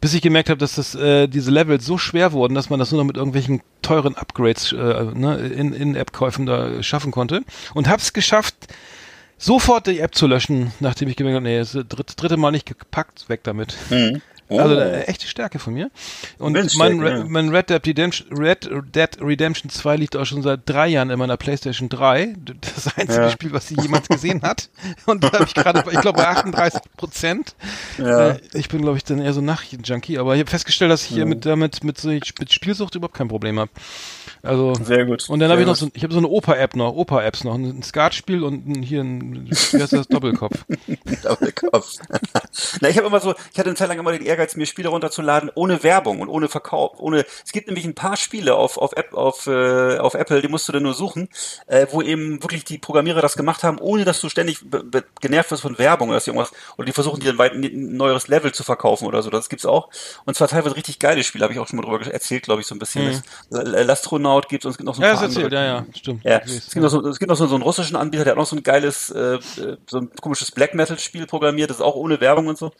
[0.00, 2.90] Bis ich gemerkt habe, dass das äh, diese Level so schwer wurden, dass man das
[2.90, 7.42] nur noch mit irgendwelchen teuren Upgrades äh, ne, in, in App-Käufen da schaffen konnte
[7.74, 8.54] und hab's geschafft,
[9.36, 12.66] sofort die App zu löschen, nachdem ich gemerkt habe, nee, das dritte, dritte Mal nicht
[12.66, 13.76] gepackt, weg damit.
[13.90, 14.22] Mhm.
[14.50, 14.78] Also Oh.
[14.78, 15.90] eine echte Stärke von mir.
[16.38, 17.24] Und mein, Re ja.
[17.28, 21.18] mein Red, Dead Redemption, Red Dead Redemption 2 liegt auch schon seit drei Jahren in
[21.18, 22.34] meiner PlayStation 3.
[22.74, 23.30] Das einzige Ja.
[23.30, 24.68] Spiel, was sie jemals gesehen hat.
[25.06, 27.54] Und da habe ich gerade, ich glaube, bei 38 Prozent.
[27.98, 28.30] Ja.
[28.30, 31.02] Äh, ich bin, glaube ich, dann eher so ein Nachrichten-Junkie, aber ich habe festgestellt, dass
[31.04, 33.70] ich hier mit, damit mit, mit Spielsucht überhaupt kein Problem habe.
[34.42, 35.28] Also Sehr gut.
[35.28, 37.82] und dann habe ich noch so, ich habe so eine Opa-App noch, Opa-Apps noch, ein
[37.82, 40.64] Skatspiel und ein, hier ein, wie heißt das, Doppelkopf.
[41.22, 41.92] Doppelkopf.
[42.80, 44.88] Na, ich habe immer so, ich hatte eine Zeit lang immer den Ehrgeiz, mir Spiele
[44.88, 47.24] runterzuladen ohne Werbung und ohne Verkauf, ohne.
[47.44, 50.66] Es gibt nämlich ein paar Spiele auf auf App auf äh, auf Apple, die musst
[50.68, 51.28] du dann nur suchen,
[51.66, 54.60] äh, wo eben wirklich die Programmierer das gemacht haben, ohne dass du ständig
[55.20, 58.28] genervt wirst von Werbung oder dass irgendwas oder die versuchen dir ein, weit, ein neueres
[58.28, 59.28] Level zu verkaufen oder so.
[59.28, 59.90] Das gibt's auch.
[60.24, 62.66] Und zwar teilweise richtig geile Spiele, habe ich auch schon mal drüber erzählt, glaube ich,
[62.66, 63.22] so ein bisschen.
[63.50, 65.64] Das L- Lastronaut gibt's und es gibt noch so ein Ja, paar erzählt, andere.
[65.64, 66.24] ja, ja, stimmt.
[66.24, 68.38] Ja, es gibt, noch so, es gibt noch so, so einen russischen Anbieter, der hat
[68.38, 71.82] noch so ein geiles, äh, äh, so ein komisches Black Metal Spiel programmiert, das ist
[71.82, 72.72] auch ohne Werbung und so.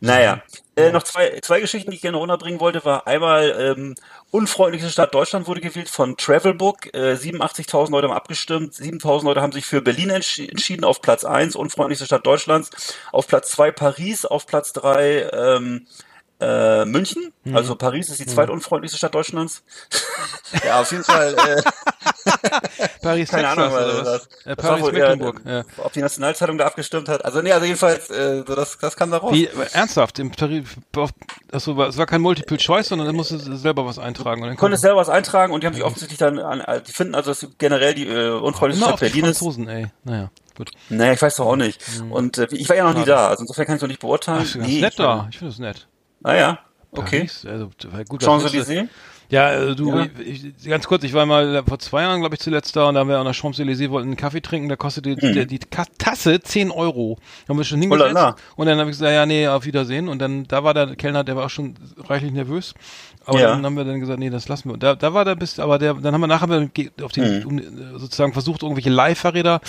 [0.00, 0.42] Naja,
[0.76, 3.94] äh, noch zwei, zwei Geschichten, die ich gerne runterbringen wollte, war einmal, ähm,
[4.30, 9.52] unfreundlichste Stadt Deutschland wurde gewählt von Travelbook, äh, 87.000 Leute haben abgestimmt, 7.000 Leute haben
[9.52, 11.56] sich für Berlin entsch entschieden auf Platz eins.
[11.56, 12.70] Unfreundlichste Stadt Deutschlands,
[13.12, 15.86] auf Platz zwei Paris, auf Platz drei ähm,
[16.40, 19.62] äh, München, also Paris ist die zweitunfreundlichste Stadt Deutschlands.
[20.64, 21.34] ja, auf jeden Fall.
[21.34, 21.62] Äh,
[23.02, 24.28] Paris, keine Ahnung, oder was was?
[24.28, 25.40] das, Äh, Paris, wohl eher, Mecklenburg.
[25.46, 25.64] äh, Ja.
[25.78, 27.24] ob die Nationalzeitung da abgestimmt hat.
[27.24, 29.32] Also nee, also jedenfalls, äh, so das, das kam da raus.
[29.32, 30.76] Wie, ernsthaft, im Tarif,
[31.52, 34.42] achso, es war kein Multiple Choice, sondern er musste selber was eintragen.
[34.42, 36.80] Und dann Du konntest selber was eintragen und die haben sich offensichtlich dann, an, äh,
[36.82, 38.70] die finden also, dass generell die äh, auf Stadt
[39.00, 39.38] die Berlin ist.
[39.38, 39.86] Franzosen, ey.
[40.04, 40.70] Naja, gut.
[40.88, 41.80] Naja, ich weiß doch auch nicht.
[42.10, 43.10] Und äh, ich war ja noch nie Schade.
[43.12, 44.46] da, also insofern kann ich noch nicht beurteilen.
[44.48, 45.26] Ach, nee, nett ich da.
[45.30, 45.86] Ich finde das nett.
[46.22, 46.58] Naja,
[46.92, 47.20] okay.
[47.20, 47.70] Paris, also,
[48.08, 48.88] gut, Champs-Élysées?
[49.30, 50.06] Ja, äh, du, Ja.
[50.24, 53.00] Ich, ganz kurz, ich war mal vor zwei Jahren, glaube ich, zuletzt da und da
[53.00, 55.84] haben wir an der Champs-Élysées, wollten einen Kaffee trinken, da kostete die, die, die Ka-
[55.98, 57.16] Tasse 10 Euro.
[57.46, 58.16] Da haben wir schon hingesetzt Mhm.
[58.16, 58.36] Oh la la.
[58.56, 61.22] und dann habe ich gesagt, ja, nee, auf Wiedersehen und dann, da war der Kellner,
[61.24, 61.74] der war auch schon
[62.08, 62.74] reichlich nervös.
[63.26, 63.48] Aber Ja.
[63.50, 64.78] dann haben wir dann gesagt, nee, das lassen wir.
[64.78, 66.68] Da, da war der bis, aber der, dann haben wir nachher
[67.02, 67.46] auf die, Mhm.
[67.46, 67.62] um, äh,
[67.98, 69.60] sozusagen versucht, irgendwelche Leihfahrräder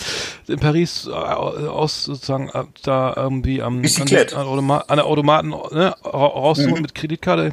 [0.48, 5.50] in Paris äh, aus, sozusagen, äh, da irgendwie am, an, an, Automa an der Automaten
[5.50, 6.82] ne, ra- rauszuholen Mhm.
[6.82, 7.52] mit Kreditkarte.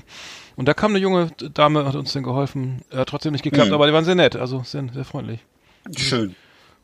[0.59, 2.83] Und da kam eine junge Dame, hat uns dann geholfen.
[2.91, 3.75] Äh, Hat trotzdem nicht geklappt, Mhm.
[3.75, 5.39] aber die waren sehr nett, also sehr, sehr freundlich.
[5.97, 6.35] Schön.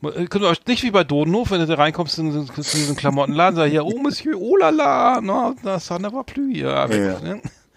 [0.01, 2.95] Äh, Könnt ihr euch nicht wie bei Dodenhof, wenn du da reinkommst in, in, diesen
[2.95, 6.57] Klamottenladen, sag hier, oh Monsieur, oh la la, no, das ça ne plus.
[6.57, 6.87] Ja?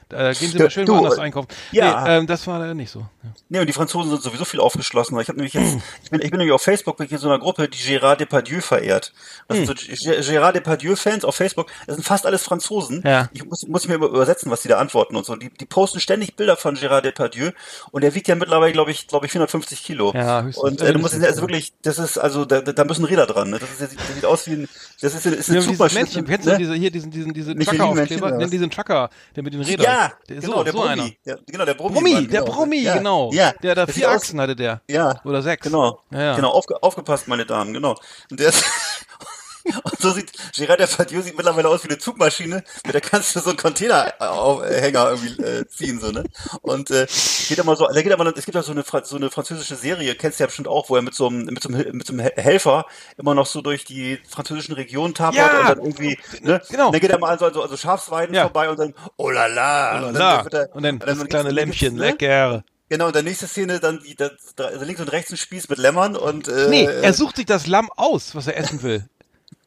[0.09, 1.49] Da gehen Sie Ja, mal schön du, woanders äh, einkaufen.
[1.73, 2.05] ja.
[2.05, 3.05] Nee, ähm, das war leider nicht so.
[3.49, 5.21] Nee, und die Franzosen sind sowieso viel aufgeschlossener.
[5.21, 7.29] Ich habe nämlich jetzt, ich bin, ich bin nämlich auf Facebook bin ich in so
[7.29, 9.13] einer Gruppe, die Gérard Depardieu verehrt.
[9.49, 11.69] Das sind so Gérard Depardieu-Fans auf Facebook.
[11.87, 13.03] Das sind fast alles Franzosen.
[13.05, 13.29] Ja.
[13.33, 15.37] Ich muss, muss ich mir über- übersetzen, was die da antworten und so.
[15.37, 17.51] Die, die posten ständig Bilder von Gérard Depardieu
[17.93, 20.13] und der wiegt ja mittlerweile, glaube ich, glaube ich, 450 Kilo.
[20.15, 20.63] Ja, höchstens.
[20.65, 23.51] Und äh, du musst, also wirklich, das ist, also, da, da müssen Räder dran.
[23.51, 23.59] Ne?
[23.59, 24.69] Das, ist, das sieht aus wie ein,
[25.01, 26.01] das ist, ist Ja, dieses Zugmaschine.
[26.03, 26.59] Männchen, kennst du ne?
[26.59, 28.31] diese, hier diesen, diesen, diesen Trucker-Aufkleber?
[28.33, 29.85] Nenn diesen Trucker, der mit den Rädern.
[29.87, 30.79] Ja, der ist genau, so, der so.
[30.83, 31.19] Brummi.
[31.25, 31.95] Der, genau, der Brummi.
[31.95, 32.53] Brummi, der genau.
[32.53, 32.95] Brummi, ja.
[33.27, 33.33] Genau.
[33.33, 33.53] Ja.
[33.63, 34.81] Der da vier Achsen hatte der.
[34.89, 35.21] Ja.
[35.25, 35.63] Oder sechs.
[35.63, 36.01] Genau.
[36.11, 36.37] Ja, ja.
[36.37, 37.95] Genau, aufge aufgepasst, meine Damen, genau.
[38.31, 38.65] Und der ist,
[39.85, 43.41] und so sieht, Gérard Depardieu sieht mittlerweile aus wie eine Zugmaschine, mit der kannst du
[43.41, 46.25] so einen Containerhänger irgendwie äh, ziehen, so, ne?
[46.63, 47.07] Und, äh,
[47.49, 50.15] geht immer so, da geht aber, es gibt ja so eine, so eine französische Serie,
[50.15, 52.15] kennst du ja bestimmt auch, wo er mit so einem, mit so einem, mit so
[52.15, 52.87] einem Hel- Helfer
[53.19, 55.61] immer noch so durch die französischen Regionen tapert Ja.
[55.61, 56.63] und dann irgendwie, ne?
[56.71, 56.87] Genau.
[56.87, 58.45] Und dann geht er mal an so, also, also Schafsweiden Ja.
[58.45, 59.99] vorbei und dann, oh la la.
[59.99, 62.07] Und Und dann, wird er- und dann das kleine dann Lämpchen, ne?
[62.07, 62.65] lecker.
[62.89, 65.79] Genau, und der nächste Szene dann die, das, also links und rechts ein Spieß mit
[65.79, 69.05] Lämmern und äh, Nee, er sucht sich das Lamm aus, was er essen will.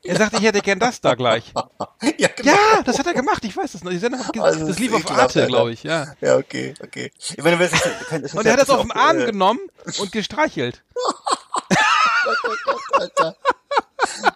[0.04, 1.54] Er sagt, ich hätte gern das da gleich.
[2.18, 2.52] ja, genau.
[2.52, 3.92] Ja, das hat er gemacht, ich weiß das noch.
[3.92, 6.16] Also, das lief auf Arte, glaube ich, ja.
[6.22, 7.12] Ja, okay, okay.
[7.20, 7.72] Ich meine, das,
[8.10, 9.60] das Und er hat das auf den Arm äh, genommen
[10.00, 10.84] und gestreichelt.
[12.94, 13.36] Alter.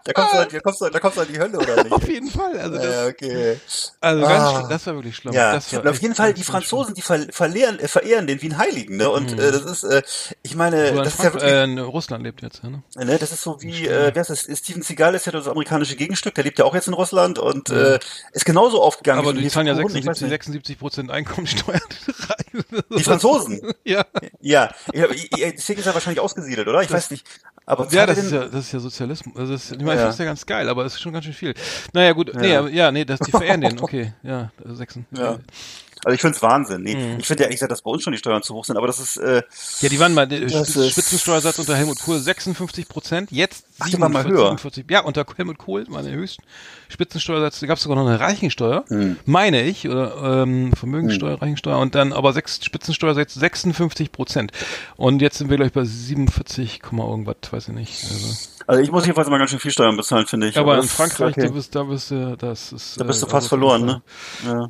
[0.03, 1.91] Da kommst du, halt- da kommst du, da kommst du an die Hölle, oder nicht?
[1.91, 2.59] Auf jeden Fall.
[2.59, 3.57] Also, das, Ja, okay.
[4.01, 4.55] also ganz Ah.
[4.55, 4.69] schlimm.
[4.69, 5.33] Das war wirklich schlimm.
[5.33, 8.45] Ja, das war auf jeden Fall, die Franzosen, die ver verlehren, äh, verehren den wie
[8.51, 9.09] einen Heiligen, ne?
[9.09, 10.01] Und äh, das ist, äh,
[10.43, 10.97] ich meine, schlimm.
[10.97, 12.83] Er in, das ist ja wirklich, äh, in Russland lebt jetzt, ja, ne?
[12.95, 14.41] ne, das ist so wie, äh, wer ist das?
[14.59, 17.69] Steven Seagal ist ja das amerikanische Gegenstück, der lebt ja auch jetzt in Russland und
[17.69, 17.99] äh,
[18.33, 19.19] ist genauso aufgegangen.
[19.19, 20.29] Aber die so zahlen ja Kuchen, ich weiß 76, nicht.
[20.75, 21.79] 76 Prozent Einkommensteuer.
[22.97, 23.61] Die Franzosen.
[23.83, 24.05] ja.
[24.39, 25.07] Ja, ja,
[25.37, 26.81] ja, deswegen ist er wahrscheinlich ausgesiedelt, oder?
[26.81, 27.25] Ich weiß nicht.
[27.67, 29.35] Aber Ja, das ist ja, das ist ja Sozialismus.
[29.35, 30.05] Also das ist, ich meine, Ja.
[30.05, 31.53] das ist ja ganz geil, aber es ist schon ganz schön viel.
[31.93, 32.59] Naja, gut, nee, Ja.
[32.59, 35.05] aber, ja, nee, das, die verehren den, okay, ja, also sechsen.
[35.11, 35.39] Ja.
[36.05, 36.83] Also ich finde es Wahnsinn.
[36.83, 37.19] Nee, mhm.
[37.19, 38.85] Ich finde ja ehrlich gesagt, dass bei uns schon die Steuern zu hoch sind, aber
[38.85, 39.41] das ist äh,
[39.81, 44.23] Ja, die waren mal der Spitzensteuersatz unter Helmut Kohl 56 Prozent, jetzt 47, Ach, mal
[44.23, 44.49] höher.
[44.49, 46.43] 47, ja, unter Helmut Kohl war der höchsten
[46.89, 49.17] Spitzensteuersatz, da gab es sogar noch eine Reichensteuer, mhm.
[49.25, 51.39] meine ich, oder ähm, Vermögenssteuer, mhm.
[51.39, 54.51] Reichensteuer und dann aber sechs Spitzensteuersatz 56 Prozent.
[54.97, 58.03] Und jetzt sind wir gleich bei 47, irgendwas, weiß ich nicht.
[58.03, 58.35] Also,
[58.67, 60.57] also ich muss jedenfalls mal ganz schön viel Steuern bezahlen, finde ich.
[60.59, 61.47] Aber, aber in Frankreich, okay.
[61.47, 63.01] da bist, da bist du, das ist.
[63.01, 64.03] Da bist du äh, fast verloren, ne?
[64.45, 64.69] Ja.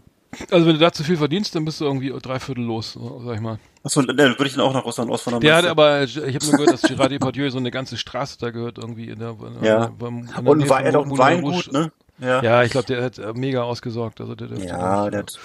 [0.52, 3.36] Also wenn du da zu viel verdienst, dann bist du irgendwie drei Viertel los, sag
[3.36, 3.60] ich mal.
[3.84, 5.42] Achso, dann würde ich dann auch nach Russland auswandern.
[5.42, 8.50] Der hat aber, ich habe nur gehört, dass Gerard Depardieu so eine ganze Straße da
[8.50, 9.36] gehört, irgendwie in der.
[9.62, 9.88] Ja.
[9.88, 11.92] Beim, in der Und war er doch ein Weingut, ne?
[12.20, 14.22] Ja, ja ich glaube, der hat äh, mega ausgesorgt.
[14.22, 15.40] Also der, der ja, der hat,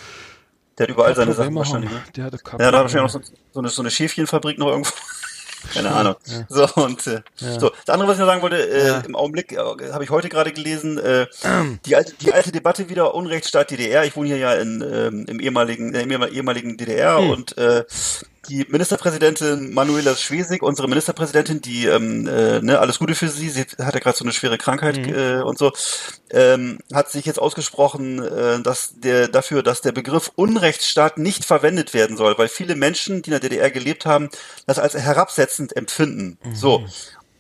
[0.79, 1.91] der hat überall seine Sachen wahrscheinlich.
[1.91, 2.01] Ne?
[2.17, 3.21] Der hatte Ja, da hat wahrscheinlich auch so,
[3.53, 4.93] so, eine, so eine Schäfchenfabrik noch irgendwo.
[5.73, 6.17] Keine Ahnung.
[6.27, 6.47] Ja.
[6.49, 7.61] So, und äh, ja.
[7.61, 7.71] so.
[7.85, 8.99] Das andere, was ich noch sagen wollte, äh, ja.
[9.01, 11.27] im Augenblick äh, habe ich heute gerade gelesen, äh,
[11.87, 14.05] die, alte, die alte Debatte wieder Unrechtsstaat DDR.
[14.05, 17.31] Ich wohne hier ja in, ähm, im ehemaligen, äh, im ehemaligen DDR hm.
[17.31, 17.85] und äh,
[18.49, 23.63] die Ministerpräsidentin Manuela Schwesig, unsere Ministerpräsidentin, die ähm, äh, ne, alles Gute für sie, sie
[23.63, 25.15] hat ja gerade so eine schwere Krankheit mhm.
[25.15, 25.73] äh, und so,
[26.31, 31.93] ähm, hat sich jetzt ausgesprochen, äh, dass der dafür, dass der Begriff Unrechtsstaat nicht verwendet
[31.93, 34.31] werden soll, weil viele Menschen, die in der DDR gelebt haben,
[34.67, 36.39] das als herabsetzend empfinden.
[36.43, 36.55] Mhm.
[36.55, 36.85] So.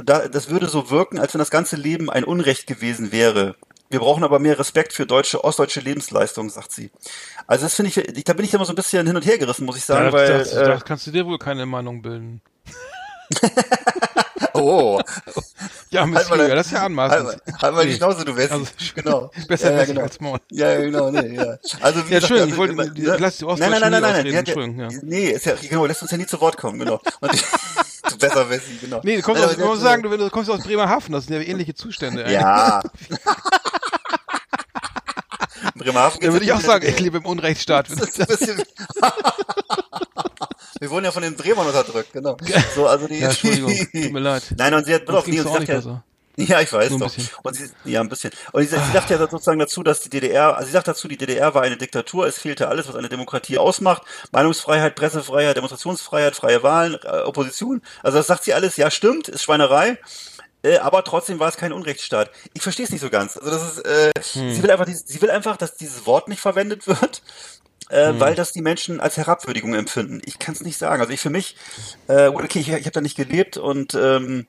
[0.03, 3.57] Da, das würde so wirken, als wenn das ganze Leben ein Unrecht gewesen wäre.
[3.91, 6.91] Wir brauchen aber mehr Respekt für deutsche, ostdeutsche Lebensleistungen, sagt sie.
[7.49, 9.67] Also das finde ich, da bin ich immer so ein bisschen hin und her gerissen,
[9.67, 10.29] muss ich sagen, ja, weil.
[10.39, 12.41] Das, äh, da kannst du dir wohl keine Meinung bilden.
[14.55, 15.01] oh.
[15.91, 17.27] Ja, Miss halt das ist ja anmaßend.
[17.27, 18.53] Halt, halt mal die Schnauze, du Wessi.
[18.53, 19.31] Also, genau.
[19.49, 20.03] Besser ja, ja, genau.
[20.03, 20.39] als Maul.
[20.51, 21.57] Ja, genau, nee, ja.
[21.81, 23.17] Also, wie ja, schön, also, ich wollte, also, ne?
[23.19, 24.79] lass die Nein, nein, nein, nein, nein, nein.
[24.79, 24.99] Ja, ja.
[25.03, 27.01] Nee, ist ja, genau, lässt uns ja nie zu Wort kommen, genau.
[27.21, 29.01] Und, du besser Wessi, genau.
[29.03, 31.75] Nee, du kommst aus, muss sagen, du, du kommst aus Bremerhaven, das sind ja ähnliche
[31.75, 32.31] Zustände.
[32.31, 32.83] Ja.
[35.81, 36.21] Bremerhaven.
[36.21, 37.89] Da würde ich auch sagen, ich lebe im Unrechtsstaat.
[40.81, 42.39] Wir wurden ja von den Bremern unterdrückt, genau.
[42.75, 44.43] So, also die, ja, Entschuldigung, tut mir leid.
[44.57, 46.03] Nein, und sie hat, doch, nee, und sie sagt ja,
[46.37, 47.13] ja, ich weiß doch.
[47.43, 48.31] Und sie, ja, ein bisschen.
[48.53, 51.19] Und sie, sie sagt ja sozusagen dazu, dass die DDR, also sie sagt dazu, die
[51.19, 54.03] DDR war eine Diktatur, es fehlte alles, was eine Demokratie ausmacht.
[54.33, 57.83] Meinungsfreiheit, Pressefreiheit, Demonstrationsfreiheit, freie Wahlen, äh, Opposition.
[58.03, 59.99] Also das sagt sie alles, ja, stimmt, ist Schweinerei.
[60.63, 62.31] Äh, aber trotzdem war es kein Unrechtsstaat.
[62.53, 63.37] Ich verstehe es nicht so ganz.
[63.37, 64.55] Also das ist, äh, hm.
[64.55, 67.23] sie will einfach, sie will einfach, dass dieses Wort nicht verwendet wird,
[67.89, 68.21] äh, hm.
[68.21, 70.21] weil das die Menschen als Herabwürdigung empfinden.
[70.25, 71.01] Ich kann es nicht sagen.
[71.01, 71.57] Also ich für mich,
[72.09, 74.47] äh, okay, ich, ich habe da nicht gelebt und ähm,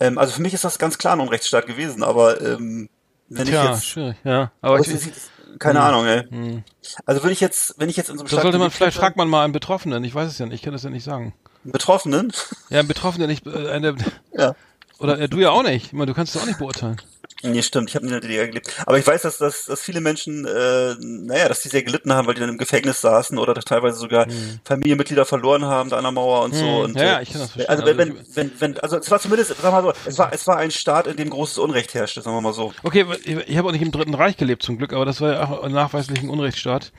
[0.00, 2.02] ähm, also für mich ist das ganz klar ein Unrechtsstaat gewesen.
[2.02, 2.88] Aber ähm,
[3.28, 4.52] wenn Tja, ich jetzt, schwierig, ja.
[4.60, 5.12] Aber ich, ich,
[5.58, 5.86] keine hm.
[5.86, 6.24] Ahnung, ey.
[6.28, 6.64] Hm.
[7.06, 9.16] Also wenn ich jetzt, wenn ich jetzt in so einem Staat sollte man vielleicht fragt
[9.16, 10.04] man mal einen Betroffenen.
[10.04, 10.56] Ich weiß es ja nicht.
[10.56, 11.34] Ich kann das ja nicht sagen.
[11.64, 12.32] Betroffenen?
[12.70, 13.96] Ja, einen Betroffenen, nicht äh, eine.
[14.32, 14.54] ja.
[14.98, 15.92] Oder äh, du ja auch nicht.
[15.92, 17.00] Du kannst es auch nicht beurteilen.
[17.44, 18.68] Nee, stimmt, ich habe in der DDR gelebt.
[18.84, 22.26] Aber ich weiß, dass, dass, dass viele Menschen, äh, naja, dass die sehr gelitten haben,
[22.26, 24.58] weil die dann im Gefängnis saßen oder teilweise sogar hm.
[24.64, 26.58] Familienmitglieder verloren haben da an der Mauer und hm.
[26.58, 26.80] so.
[26.80, 27.68] Und, ja, äh, ich kann das verstehen.
[27.68, 30.46] Also wenn, wenn, wenn, wenn, also es war zumindest, sag mal so, es war, es
[30.48, 32.72] war ein Staat, in dem großes Unrecht herrschte, sagen wir mal so.
[32.82, 35.32] Okay, ich, ich habe auch nicht im Dritten Reich gelebt zum Glück, aber das war
[35.32, 36.92] ja auch nachweislich ein Unrechtsstaat.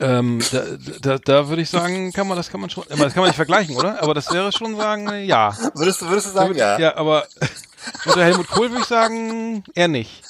[0.00, 0.62] Ähm, da,
[1.00, 3.36] da, da würde ich sagen, kann man das kann man schon, das kann man nicht
[3.36, 4.02] vergleichen, oder?
[4.02, 5.56] Aber das wäre schon sagen, ja.
[5.74, 6.78] Würdest du, würdest du sagen, ja?
[6.78, 7.26] Ja, aber
[8.06, 10.22] unter Helmut Kohl würde ich sagen, eher nicht.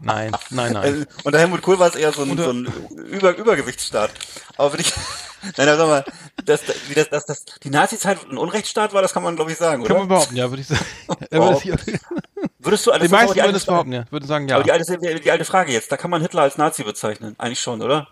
[0.00, 0.76] Nein, nein, nein.
[0.76, 2.66] Also, unter Helmut Kohl war es eher so ein, so ein
[3.10, 4.10] Über Übergewichtsstaat.
[4.56, 4.92] Aber würde ich,
[5.56, 6.04] nein, aber sag mal,
[6.44, 9.58] dass, wie das, dass, dass die Nazi-Zeit ein Unrechtsstaat war, das kann man glaube ich
[9.58, 9.88] sagen, oder?
[9.88, 10.84] Kann man behaupten, ja, würde ich sagen.
[12.62, 14.04] Würdest du alles Die meisten würden es behaupten, ja.
[14.10, 14.56] Würden sagen, ja.
[14.56, 17.34] Aber die alte, die alte Frage jetzt, da kann man Hitler als Nazi bezeichnen.
[17.38, 18.08] Eigentlich schon, oder?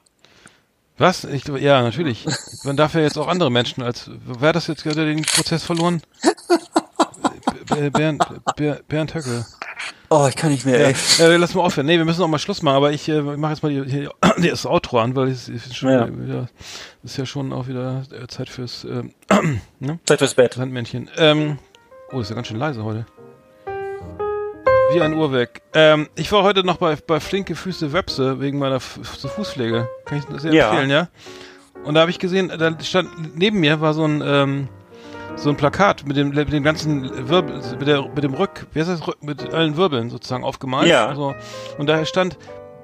[0.99, 1.25] Was?
[1.25, 2.27] Ich, ja, natürlich.
[2.65, 4.11] Man darf ja jetzt auch andere Menschen als.
[4.23, 6.03] Wer hat das jetzt gerade den Prozess verloren?
[7.93, 8.23] Bernd,
[8.89, 9.47] Bernd Höcke.
[10.11, 10.95] Oh, ich kann nicht mehr, ey.
[11.19, 11.87] Ja, äh, lass mal aufhören.
[11.87, 14.13] Nee, wir müssen auch mal Schluss machen, aber ich äh, mache jetzt mal die, hier,
[14.51, 16.09] das Outro an, weil es ist schon ja.
[16.09, 16.49] wieder,
[17.05, 19.05] ist ja schon auch wieder äh, Zeit fürs äh,
[19.79, 20.01] ne?
[20.05, 20.55] Zeit fürs Bett.
[20.55, 21.09] Sandmännchen.
[21.17, 21.59] Ähm,
[22.11, 23.07] oh, ist ja ganz schön leise heute.
[24.93, 25.61] Wie ein Uhrwerk.
[25.75, 29.89] Ähm, ich war heute noch bei, bei Flinke Füße Webse wegen meiner F Fußpflege.
[30.05, 30.71] Kann ich sehr ja.
[30.71, 31.09] empfehlen, ja?
[31.85, 34.69] Und da habe ich gesehen, da stand neben mir war so ein ähm,
[35.37, 38.81] so ein Plakat mit dem mit dem ganzen Wirbel mit der mit dem Rück, wie
[38.81, 40.89] heißt das mit allen Wirbeln sozusagen aufgemalt.
[40.89, 41.07] Ja.
[41.07, 41.35] Also,
[41.79, 42.37] und da stand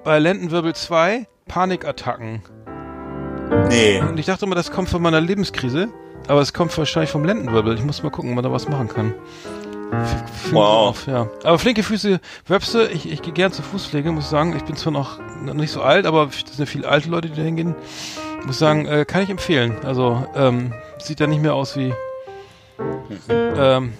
[0.04, 2.42] bei Lendenwirbel 2 Panikattacken.
[3.68, 4.00] Nee.
[4.00, 5.88] Und ich dachte immer, das kommt von meiner Lebenskrise,
[6.28, 7.74] aber es kommt wahrscheinlich vom Lendenwirbel.
[7.74, 9.14] Ich muss mal gucken, ob man da was machen kann.
[10.50, 10.88] Wow.
[10.88, 11.28] Auf, ja.
[11.44, 14.54] Aber flinke Füße, Webse, ich, ich gehe gern zur Fußpflege, muss sagen.
[14.56, 15.18] Ich bin zwar noch
[15.54, 17.74] nicht so alt, aber es sind viele alte Leute, die da hingehen.
[18.44, 19.76] Muss sagen, äh, kann ich empfehlen.
[19.84, 21.92] Also, ähm, sieht ja nicht mehr aus wie.
[23.28, 23.94] Ähm,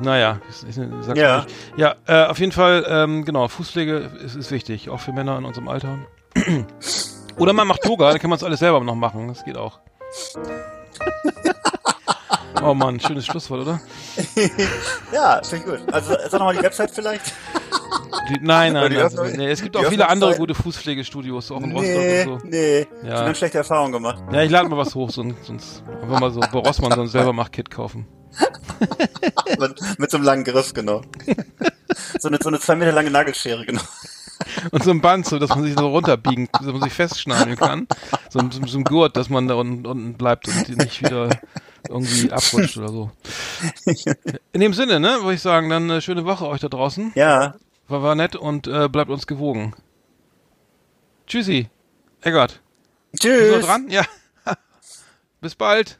[0.00, 1.42] naja, ich, ich sag's ja.
[1.42, 1.54] Nicht.
[1.76, 5.44] Ja, äh, auf jeden Fall, ähm, genau, Fußpflege ist, ist wichtig, auch für Männer in
[5.44, 5.98] unserem Alter.
[7.38, 9.28] Oder man macht Yoga, dann kann man es alles selber noch machen.
[9.28, 9.80] Das geht auch.
[12.64, 13.80] oh Mann, schönes Schlusswort, oder?
[15.12, 15.92] ja, finde ich gut.
[15.94, 17.32] Also sag nochmal die Website vielleicht.
[18.28, 19.02] Die, nein, nein, nein.
[19.02, 22.46] Öffnung- nee, es gibt auch viele andere gute Fußpflegestudios, auch in Nee, Rostock und so.
[22.48, 22.86] nee.
[23.02, 23.08] Ja.
[23.08, 24.22] Ich habe schlechte Erfahrungen gemacht.
[24.32, 27.08] Ja, ich lade mal was hoch, sonst, sonst einfach mal so bei Rossmann so ein
[27.08, 28.06] selbermach-Kit kaufen.
[29.58, 31.02] mit, mit so einem langen Griff, genau.
[32.18, 33.82] so, eine, so eine zwei Meter lange Nagelschere, genau.
[34.70, 37.86] Und so ein Band, so dass man sich so runterbiegen, dass man sich festschnallen kann.
[38.30, 41.28] So, ein- so, so ein Gurt, dass man da unten, unten bleibt und nicht wieder
[41.88, 43.10] irgendwie abrutscht oder so.
[44.52, 47.12] In dem Sinne, ne, würde ich sagen, dann eine schöne Woche euch da draußen.
[47.14, 47.54] Ja.
[47.88, 49.74] War, war nett und äh, bleibt uns gewogen.
[51.26, 51.68] Tschüssi.
[52.22, 52.60] Eggert.
[53.18, 53.52] Tschüss.
[53.52, 53.88] Bist du dran?
[53.88, 54.04] Ja.
[55.40, 55.98] Bis bald.